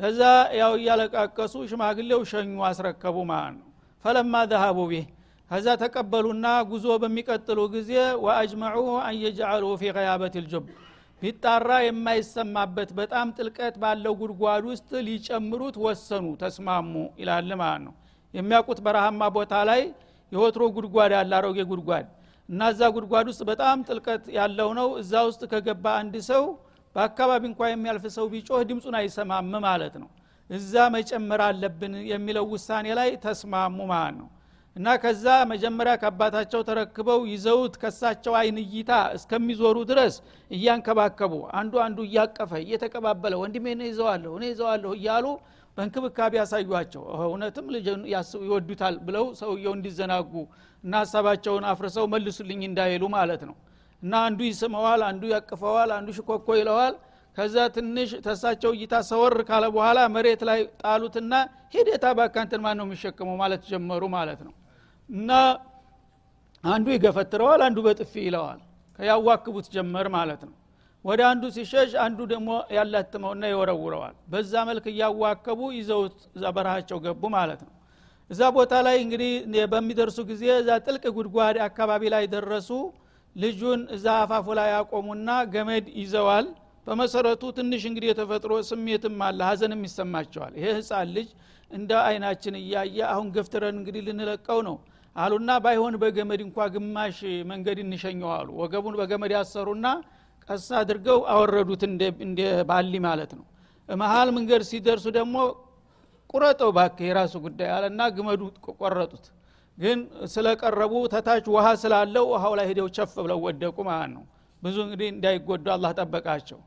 ከዛ 0.00 0.20
ያው 0.60 0.72
እያለቃቀሱ 0.78 1.54
ሽማግሌው 1.70 2.22
ሸኙ 2.30 2.56
አስረከቡ 2.68 3.16
ማለት 3.32 3.56
ነው 3.58 3.66
ፈለማ 4.04 4.34
ዘሃቡ 4.50 4.78
ቢህ። 4.90 5.06
ከዛ 5.50 5.66
ተቀበሉና 5.80 6.46
ጉዞ 6.70 6.86
በሚቀጥሉ 7.02 7.60
ጊዜ 7.72 7.92
ወአጅመዑ 8.24 8.76
አንየጅአሉ 9.06 9.64
ፊ 9.80 9.92
ቀያበት 9.96 10.34
ልጁብ 10.38 10.66
ቢጣራ 11.22 11.70
የማይሰማበት 11.84 12.90
በጣም 13.00 13.32
ጥልቀት 13.36 13.74
ባለው 13.82 14.14
ጉድጓድ 14.20 14.62
ውስጥ 14.70 14.90
ሊጨምሩት 15.08 15.76
ወሰኑ 15.84 16.26
ተስማሙ 16.42 16.92
ይላል 17.20 17.50
ማለት 17.62 17.82
ነው። 17.86 17.94
የሚያውቁት 18.34 18.80
በረሃማ 18.86 19.22
ቦታ 19.36 19.54
ላይ 19.70 19.82
የወትሮ 20.32 20.64
ጉድጓድ 20.76 21.12
ያለ 21.16 21.32
አሮጌ 21.38 21.58
ጉድጓድ። 21.70 22.06
እና 22.48 22.68
እዛ 22.72 22.82
ጉድጓድ 22.94 23.26
ውስጥ 23.30 23.42
በጣም 23.50 23.78
ጥልቀት 23.88 24.24
ያለው 24.38 24.70
ነው። 24.78 24.88
እዛ 25.02 25.12
ውስጥ 25.28 25.42
ከገባ 25.52 25.84
አንድ 26.00 26.14
ሰው 26.30 26.44
በአካባቢ 26.94 27.42
እንኳ 27.50 27.60
የሚያልፍ 27.70 28.04
ሰው 28.16 28.26
ቢጮህ 28.32 28.62
ድምፁን 28.70 28.96
አይሰማም 29.00 29.52
ማለት 29.66 29.94
ነው 30.02 30.08
እዛ 30.50 30.74
መጨመር 30.94 31.40
አለብን 31.46 31.94
የሚለው 32.10 32.44
ውሳኔ 32.52 32.86
ላይ 32.98 33.10
ተስማሙ 33.24 33.78
ማለት 33.92 34.16
ነው። 34.20 34.28
እና 34.76 34.88
ከዛ 35.02 35.24
መጀመሪያ 35.50 35.92
ከአባታቸው 36.02 36.60
ተረክበው 36.68 37.20
ይዘውት 37.30 37.74
ከሳቸው 37.82 38.34
አይን 38.40 38.58
እይታ 38.62 38.90
እስከሚዞሩ 39.16 39.76
ድረስ 39.90 40.14
እያንከባከቡ 40.50 41.32
አንዱ 41.60 41.72
አንዱ 41.86 41.98
እያቀፈ 42.08 42.52
እየተቀባበለ 42.64 43.34
ወንድሜ 43.42 43.66
እኔ 43.76 43.82
ይዘዋለሁ 43.90 44.32
እኔ 44.38 44.44
ይዘዋለሁ 44.52 44.92
እያሉ 44.98 45.26
በእንክብካቤ 45.76 46.32
ያሳዩቸው 46.40 47.02
እውነትም 47.26 47.66
ልጅ 47.74 47.86
ይወዱታል 48.46 48.96
ብለው 49.06 49.26
ሰውየው 49.40 49.74
እንዲዘናጉ 49.76 50.32
እና 50.84 50.92
ሀሳባቸውን 51.02 51.64
አፍርሰው 51.70 52.06
መልሱልኝ 52.14 52.62
እንዳይሉ 52.68 53.04
ማለት 53.16 53.42
ነው። 53.50 53.56
እና 54.02 54.12
አንዱ 54.26 54.40
ይስመዋል 54.48 55.00
አንዱ 55.08 55.22
ያቅፈዋል 55.34 55.90
አንዱ 55.96 56.10
ሽኮኮ 56.18 56.48
ይለዋል 56.60 56.94
ከዛ 57.36 57.56
ትንሽ 57.74 58.10
ተሳቸው 58.24 58.70
እይታ 58.76 58.94
ሰወር 59.08 59.34
ካለ 59.48 59.64
በኋላ 59.74 59.98
መሬት 60.14 60.40
ላይ 60.48 60.60
ጣሉትና 60.82 61.32
ሄደታ 61.74 62.06
ባካንትን 62.18 62.62
ማን 62.64 62.76
ነው 62.80 62.86
የሚሸክመው 62.88 63.36
ማለት 63.42 63.62
ጀመሩ 63.70 64.02
ማለት 64.16 64.40
ነው። 64.46 64.54
እና 65.08 65.30
አንዱ 66.64 66.86
ይገፈትረዋል 66.94 67.60
አንዱ 67.66 67.78
በጥፊ 67.86 68.14
ይለዋል። 68.26 68.60
ያዋክቡት 68.98 69.66
ጀመር 69.74 70.06
ማለት 70.16 70.40
ነው። 70.48 70.54
ወደ 71.04 71.20
አንዱ 71.28 71.44
ሲሸሽ 71.54 71.90
አንዱ 72.04 72.20
ደግሞ 72.32 72.48
ያላትመውና 72.76 73.42
ይወረውረዋል። 73.52 74.16
በዛ 74.32 74.52
መልክ 74.68 74.86
እያዋከቡ 74.92 75.60
ይዘውት 75.78 76.16
እዛ 76.36 76.44
በረሃቸው 76.56 76.98
ገቡ 77.04 77.22
ማለት 77.36 77.60
ነው። 77.66 77.72
እዛ 78.30 78.40
ቦታ 78.56 78.72
ላይ 78.86 78.96
እንግዲህ 79.04 79.30
በሚደርሱ 79.72 80.18
ጊዜ 80.28 80.44
እዛ 80.58 80.70
ጥልቅ 80.84 81.04
ጉድጓድ 81.16 81.56
አካባቢ 81.68 82.02
ላይ 82.14 82.24
ደረሱ። 82.34 82.68
ልጁን 83.36 83.80
እዛ 83.96 84.06
አፋፉ 84.22 84.46
ላይ 84.58 84.68
ያቆሙና 84.74 85.30
ገመድ 85.54 85.86
ይዘዋል 86.00 86.46
በመሰረቱ 86.90 87.42
ትንሽ 87.56 87.82
እንግዲህ 87.88 88.08
የተፈጥሮ 88.10 88.52
ስሜትም 88.68 89.18
አለ 89.26 89.40
ሀዘንም 89.48 89.82
ይሰማቸዋል። 89.86 90.52
ይሄ 90.58 90.66
ህፃን 90.78 91.10
ልጅ 91.16 91.28
እንደ 91.70 91.90
አይናችን 92.06 92.54
እያየ 92.60 92.96
አሁን 93.10 93.26
ገፍትረን 93.34 93.76
እንግዲህ 93.80 94.02
ልንለቀው 94.06 94.60
ነው 94.68 94.76
አሉና 95.16 95.50
ባይሆን 95.64 95.94
በገመድ 96.02 96.40
እንኳ 96.46 96.66
ግማሽ 96.74 97.18
መንገድ 97.50 97.78
እንሸኘው 97.84 98.30
አሉ 98.36 98.48
ወገቡን 98.60 98.96
በገመድ 99.00 99.32
ያሰሩና 99.36 99.86
ቀስ 100.48 100.66
አድርገው 100.80 101.20
አወረዱት 101.34 101.82
እንደ 102.24 102.40
ባሊ 102.70 102.94
ማለት 103.06 103.32
ነው። 103.38 103.44
መሀል 103.88 104.28
መንገድ 104.36 104.64
ሲደርሱ 104.70 105.06
ደግሞ 105.18 105.36
ቁረጠው 106.34 106.72
ባክ 106.76 106.98
የራሱ 107.06 107.34
ጉዳይ 107.46 107.70
አለና 107.76 108.02
ገመዱ 108.16 108.42
ቆረጡት። 108.80 109.24
ግን 109.78 109.98
ስለቀረቡ 110.32 110.94
ተታች 111.14 111.46
ውሃ 111.54 111.66
ስላለው 111.82 112.26
ውሃው 112.32 112.54
ላይ 112.58 112.66
ሄደው 112.70 112.88
ቸፍ 112.96 113.14
ብለው 113.20 113.38
ወደቁ 113.46 113.76
ማለት 113.88 114.10
ነው። 114.16 114.24
ብዙ 114.62 114.76
እንግዲህ 114.86 115.08
እንዳይጎዱ 115.14 115.66
አላህ 115.74 115.92
ጠበቃቸው 115.98 116.58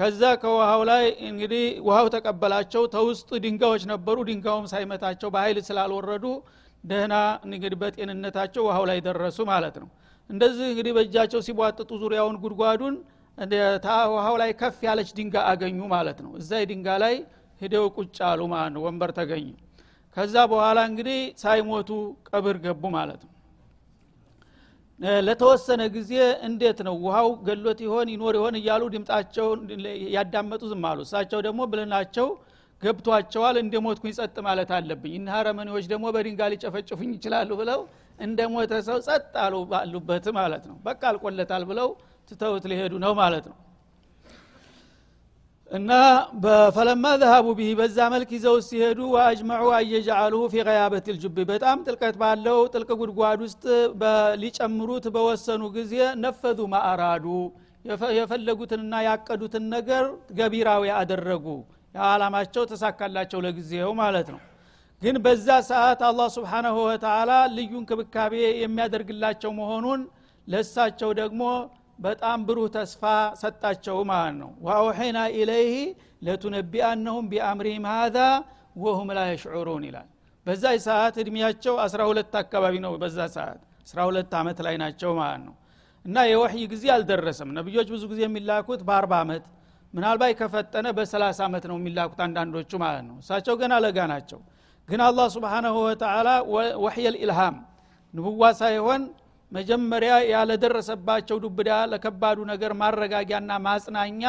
ከዛ 0.00 0.22
ከውሃው 0.42 0.82
ላይ 0.88 1.02
እንግዲህ 1.28 1.64
ውሃው 1.86 2.06
ተቀበላቸው። 2.14 2.82
ተውስጥ 2.94 3.30
ድንጋዮች 3.44 3.82
ነበሩ። 3.90 4.16
ድንጋዩም 4.28 4.66
ሳይመታቸው 4.70 5.28
በኃይል 5.34 5.58
ስላልወረዱ 5.66 6.24
ደህና 6.84 7.14
እንግዲህ 7.46 7.78
በጤንነታቸው 7.82 8.62
ውሃው 8.68 8.84
ላይ 8.90 8.98
ደረሱ 9.06 9.38
ማለት 9.50 9.76
ነው። 9.82 9.88
እንደዚህ 10.30 10.66
እንግዲህ 10.70 10.92
በእጃቸው 10.96 11.40
ሲቧጥጡ 11.46 11.90
ዙሪያውን 12.02 12.36
ጉድጓዱን 12.42 12.94
ውሃው 14.12 14.36
ላይ 14.42 14.50
ከፍ 14.60 14.78
ያለች 14.86 15.10
ድንጋ 15.18 15.36
አገኙ 15.50 15.80
ማለት 15.92 16.18
ነው። 16.24 16.32
እዛ 16.40 16.60
ድንጋ 16.70 16.88
ላይ 17.04 17.14
ሂደው 17.60 17.86
ቁጭ 17.96 18.16
አሉ 18.28 18.40
ማለት 18.52 18.72
ነው። 18.76 18.82
ወንበር 18.86 19.12
ተገኙ። 19.18 19.46
ከዛ 20.16 20.36
በኋላ 20.52 20.78
እንግዲህ 20.90 21.20
ሳይሞቱ 21.42 21.90
ቀብር 22.28 22.56
ገቡ 22.64 22.82
ማለት 22.96 23.20
ነው 23.24 23.29
ለተወሰነ 25.26 25.82
ጊዜ 25.94 26.12
እንዴት 26.46 26.78
ነው 26.86 26.94
ውሃው 27.04 27.28
ገሎት 27.46 27.78
ይሆን 27.84 28.08
ይኖር 28.14 28.34
ይሆን 28.38 28.54
እያሉ 28.60 28.82
ድምጣቸውን 28.94 29.60
ያዳመጡ 30.14 30.62
ዝም 30.72 30.84
አሉ። 30.90 30.98
እሳቸው 31.06 31.40
ደግሞ 31.46 31.60
ብልናቸው 31.72 32.26
ገብቷቸዋል 32.82 33.56
እንደ 33.62 33.74
ሞትኩኝ 33.86 34.12
ጸጥ 34.18 34.36
ማለት 34.46 34.70
አለብኝ። 34.76 35.14
እነ 35.18 35.28
ሀረመኔዎች 35.34 35.86
ደግሞ 35.92 36.06
በድንጋ 36.14 36.50
ሊጨፈጭፉኝ 36.52 37.10
ይችላሉ 37.16 37.50
ብለው 37.60 37.80
እንደ 38.18 38.40
ሞተ 38.52 38.72
ሰው 38.88 38.98
ጸጥ 39.06 39.34
አሉ 39.44 39.56
ባሉበት 39.70 40.26
ማለት 40.38 40.64
ነው። 40.70 40.76
በቃ 40.86 41.02
አልቆለታል 41.10 41.64
ብለው 41.70 41.88
ትተውት 42.30 42.64
ሊሄዱ 42.70 42.94
ነው 43.04 43.12
ማለት 43.20 43.46
ነው 43.50 43.56
እና 45.70 45.90
በፈለማ 46.42 47.04
ዘሃቡ 47.20 47.48
ቢህ 47.58 47.72
በዛ 47.80 47.96
መልክ 48.14 48.30
ይዘው 48.36 48.56
ሲሄዱ 48.68 49.00
ወአጅመዑ 49.12 49.66
አየጃአሉሁ 49.76 50.40
ፊ 50.52 50.64
ቀያበት 50.66 51.08
ልጁብ 51.14 51.36
በጣም 51.50 51.84
ጥልቀት 51.86 52.16
ባለው 52.22 52.58
ጥልቅ 52.72 52.90
ጉድጓድ 53.00 53.40
ውስጥ 53.46 53.64
ሊጨምሩት 54.42 55.06
በወሰኑ 55.14 55.62
ጊዜ 55.76 55.94
ነፈዙ 56.24 56.60
ማአራዱ። 56.72 57.26
የፈለጉትንና 58.16 58.94
ያቀዱትን 59.06 59.64
ነገር 59.76 60.04
ገቢራዊ 60.38 60.84
አደረጉ። 60.98 61.46
የዓላማቸው 61.94 62.64
ተሳካላቸው 62.72 63.40
ለጊዜው 63.46 63.92
ማለት 64.02 64.28
ነው። 64.34 64.40
ግን 65.02 65.16
በዛ 65.24 65.48
ሰዓት 65.70 66.00
አላህ 66.08 66.28
ስብሓናሁ 66.36 66.76
ወተላ 66.88 67.30
ልዩ 67.56 67.72
እንክብካቤ 67.80 68.34
የሚያደርግላቸው 68.62 69.52
መሆኑን 69.60 70.00
ለሳቸው 70.48 71.10
ደግሞ 71.20 71.42
በጣም 72.00 72.38
ብሩህ 72.48 72.68
ተስፋ 72.74 73.02
ሰጣቸው 73.40 73.98
ማለት 74.10 74.36
ነው። 74.42 74.50
ዋውሒና 74.66 75.18
ኢለይህ 75.36 75.74
ለቱነቢአነሁም 76.26 77.24
ቢአምሪህም 77.30 77.84
ሃዛ 77.92 78.18
ወሁም 78.82 79.08
ላ 79.16 79.20
የሽዑሩን 79.28 79.84
ይላል። 79.88 80.08
በዛ 80.46 80.64
ሰዓት 80.86 81.14
እድሜያቸው 81.22 81.74
12 81.84 82.36
አካባቢ 82.42 82.74
ነው። 82.84 82.92
በዛ 83.02 83.18
ሰዓት 83.36 83.58
12 83.88 84.34
ዓመት 84.40 84.58
ላይ 84.66 84.76
ናቸው 84.82 85.10
ማለት 85.20 85.42
ነው። 85.46 85.54
እና 86.04 86.16
የወሕይ 86.30 86.64
ጊዜ 86.72 86.84
አልደረሰም። 86.94 87.50
ነቢዮች 87.58 87.88
ብዙ 87.94 88.02
ጊዜ 88.12 88.20
የሚላኩት 88.26 88.80
በ40 88.88 89.16
ዓመት 89.20 89.44
ምናልባት 89.94 90.32
ከፈጠነ 90.40 90.86
በ30 90.96 91.40
ዓመት 91.46 91.64
ነው 91.70 91.76
የሚላኩት 91.80 92.20
አንዳንዶቹ 92.26 92.70
ማለት 92.84 93.04
ነው። 93.08 93.16
እሳቸው 93.22 93.54
ገና 93.60 93.74
ለጋ 93.84 93.98
ናቸው። 94.12 94.40
ግን 94.88 95.00
አላህ 95.06 95.26
ስብሓናሁ 95.34 95.74
ወተላ 95.86 96.28
ወሕየል 96.84 97.16
ኢልሃም 97.22 97.56
ንብዋ 98.14 98.42
ሳይሆን 98.60 99.02
መጀመሪያ 99.52 100.12
ያለደረሰባቸው 100.32 101.36
ዱብዳ 101.44 101.70
ለከባዱ 101.92 102.38
ነገር 102.52 102.72
ማረጋጊያና 102.80 103.52
ማጽናኛ 103.66 104.22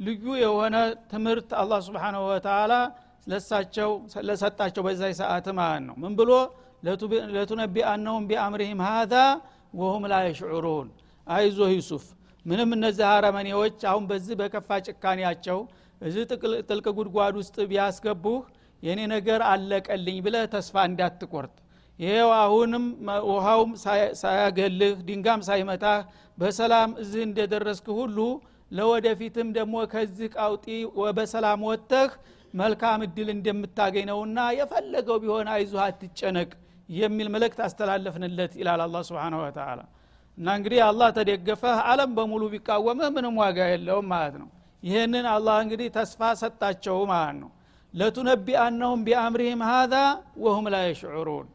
ልዩ 0.00 0.24
የሆነ 0.42 0.76
ትምህርት 1.12 1.50
አላህ 1.60 1.80
ስብሓናሁ 1.88 2.22
ወተላ 2.30 2.72
ለሳቸው 3.26 3.90
ለሰጣቸው 4.28 4.82
በዛ 4.86 5.02
ሰዓት 5.20 5.46
ማለት 5.58 5.82
ነው። 5.88 5.96
ምን 6.02 6.14
ብሎ 6.18 6.30
ለቱነቢአነሁም 7.36 8.24
ቢአምሪህም 8.30 8.80
ሃዛ 8.86 9.14
ወሁም 9.74 10.04
ላ 10.12 10.16
የሽዑሩን። 10.26 10.88
አይዞህ 11.26 11.70
ዩሱፍ 11.76 12.04
ምንም 12.46 12.70
እነዚህ 12.76 13.06
አረመኔዎች 13.12 13.78
አሁን 13.90 14.04
በዚህ 14.10 14.34
በከፋ 14.40 14.78
ጭካኔያቸው 14.86 15.58
እዚህ 16.00 16.24
ጥልቅ 16.68 16.86
ጉድጓድ 16.98 17.34
ውስጥ 17.40 17.56
ቢያስገቡህ 17.70 18.40
የኔ 18.82 19.00
ነገር 19.14 19.40
አለቀልኝ 19.50 20.16
ብለህ 20.26 20.44
ተስፋ 20.54 20.84
እንዳትቆርጥ 20.88 21.54
ይሄው 21.98 22.30
አሁንም 22.38 22.84
ውሃውም 23.30 23.72
ሳያገልህ 24.22 24.94
ድንጋም 25.08 25.42
ሳይመታህ 25.48 25.98
በሰላም 26.38 26.90
እዚህ 27.02 27.22
እንደደረስክ 27.28 27.86
ሁሉ 27.98 28.18
ለወደፊትም 28.70 29.48
ደግሞ 29.56 29.74
ከዚህ 29.92 30.28
ቃውጢ 30.36 30.66
በሰላም 31.18 31.60
ወጥተህ 31.68 32.10
መልካም 32.54 33.00
እድል 33.06 33.28
እንደምታገኝ 33.34 34.04
ነውና 34.10 34.38
የፈለገው 34.58 35.16
ቢሆን 35.22 35.48
አይዞህ 35.54 35.80
አትጨነቅ 35.86 36.50
የሚል 36.88 37.28
መልእክት 37.34 37.60
አስተላለፍንለት 37.66 38.52
ይላል 38.60 38.80
አላ 38.84 38.98
ስብን 39.08 39.36
ወተላ 39.40 39.80
እና 40.38 40.46
እንግዲህ 40.58 40.80
አላህ 40.86 41.08
ተደገፈህ 41.16 41.78
አለም 41.90 42.10
በሙሉ 42.16 42.44
ቢቃወምህ 42.54 43.10
ምንም 43.16 43.34
ዋጋ 43.42 43.58
የለውም 43.72 44.06
ማለት 44.12 44.36
ነው። 44.42 44.48
ይህንን 44.82 45.26
አላህ 45.34 45.56
እንግዲህ 45.64 45.88
ተስፋ 45.96 46.30
ሰጣቸው 46.40 46.96
ማለት 47.12 47.36
ነው። 47.42 47.50
ለቱነቢአነሁም 47.94 49.02
ቢአምሪህም 49.06 49.60
ሃዛ 49.68 49.94
ወሁም 50.44 50.66
ላ 50.74 50.78
የሽዑሩን 50.86 51.46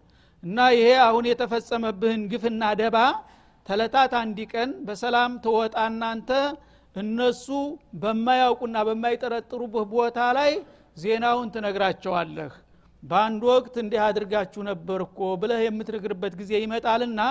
እና 0.43 0.57
ይሄ 0.75 0.89
አሁን 1.05 1.25
የተፈጸመብህን 1.29 2.21
ግፍና 2.31 2.63
ደባ 2.81 2.97
ተለታት 3.65 4.13
አንድ 4.19 4.37
ቀን 4.53 4.69
በሰላም 4.85 5.31
ትወጣ 5.43 5.77
እናንተ 5.89 6.29
እነሱ 6.95 7.47
በማያውቁና 8.01 8.77
በማይጠረጥሩብህ 8.87 9.85
ቦታ 9.91 10.19
ላይ 10.37 10.51
ዜናውን 10.97 11.49
ትነግራቸዋለህ። 11.55 12.53
በአንድ 13.03 13.41
ወቅት 13.49 13.75
እንዲህ 13.83 14.01
አድርጋችሁ 14.07 14.61
ነበር 14.69 14.99
እኮ 15.05 15.19
ብለህ 15.41 15.59
የምትነግርበት 15.65 16.33
ጊዜ 16.39 16.51
ይመጣልና 16.63 17.21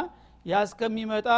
ያ 0.46 0.60
እስከሚመጣ 0.66 1.28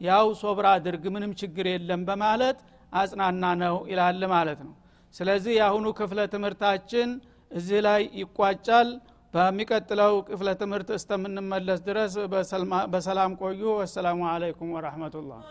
ያው 0.00 0.26
ሶብራ 0.42 0.66
አድርግ 0.76 1.04
ምንም 1.14 1.32
ችግር 1.40 1.66
የለም 1.70 2.02
በማለት 2.08 2.58
አጽናና 2.92 3.44
ነው 3.62 3.76
ይላል 3.90 4.22
ማለት 4.34 4.60
ነው። 4.66 4.74
ስለዚህ 5.14 5.52
የአሁኑ 5.58 5.86
ክፍለ 5.98 6.20
ትምህርታችን 6.34 7.08
እዚህ 7.50 7.80
ላይ 7.86 8.02
ይቋጫል 8.20 8.88
በሚቀጥለው 9.34 10.14
ክፍለ 10.28 10.48
ትምህርት 10.60 10.88
እስተምንመለስ 10.96 11.80
ድረስ 11.88 12.14
በሰላም 12.92 13.32
ቆዩ። 13.42 13.62
ወሰላሙ 13.80 14.20
አለይኩም 14.30 14.72
ወረህመቱላህ 14.76 15.42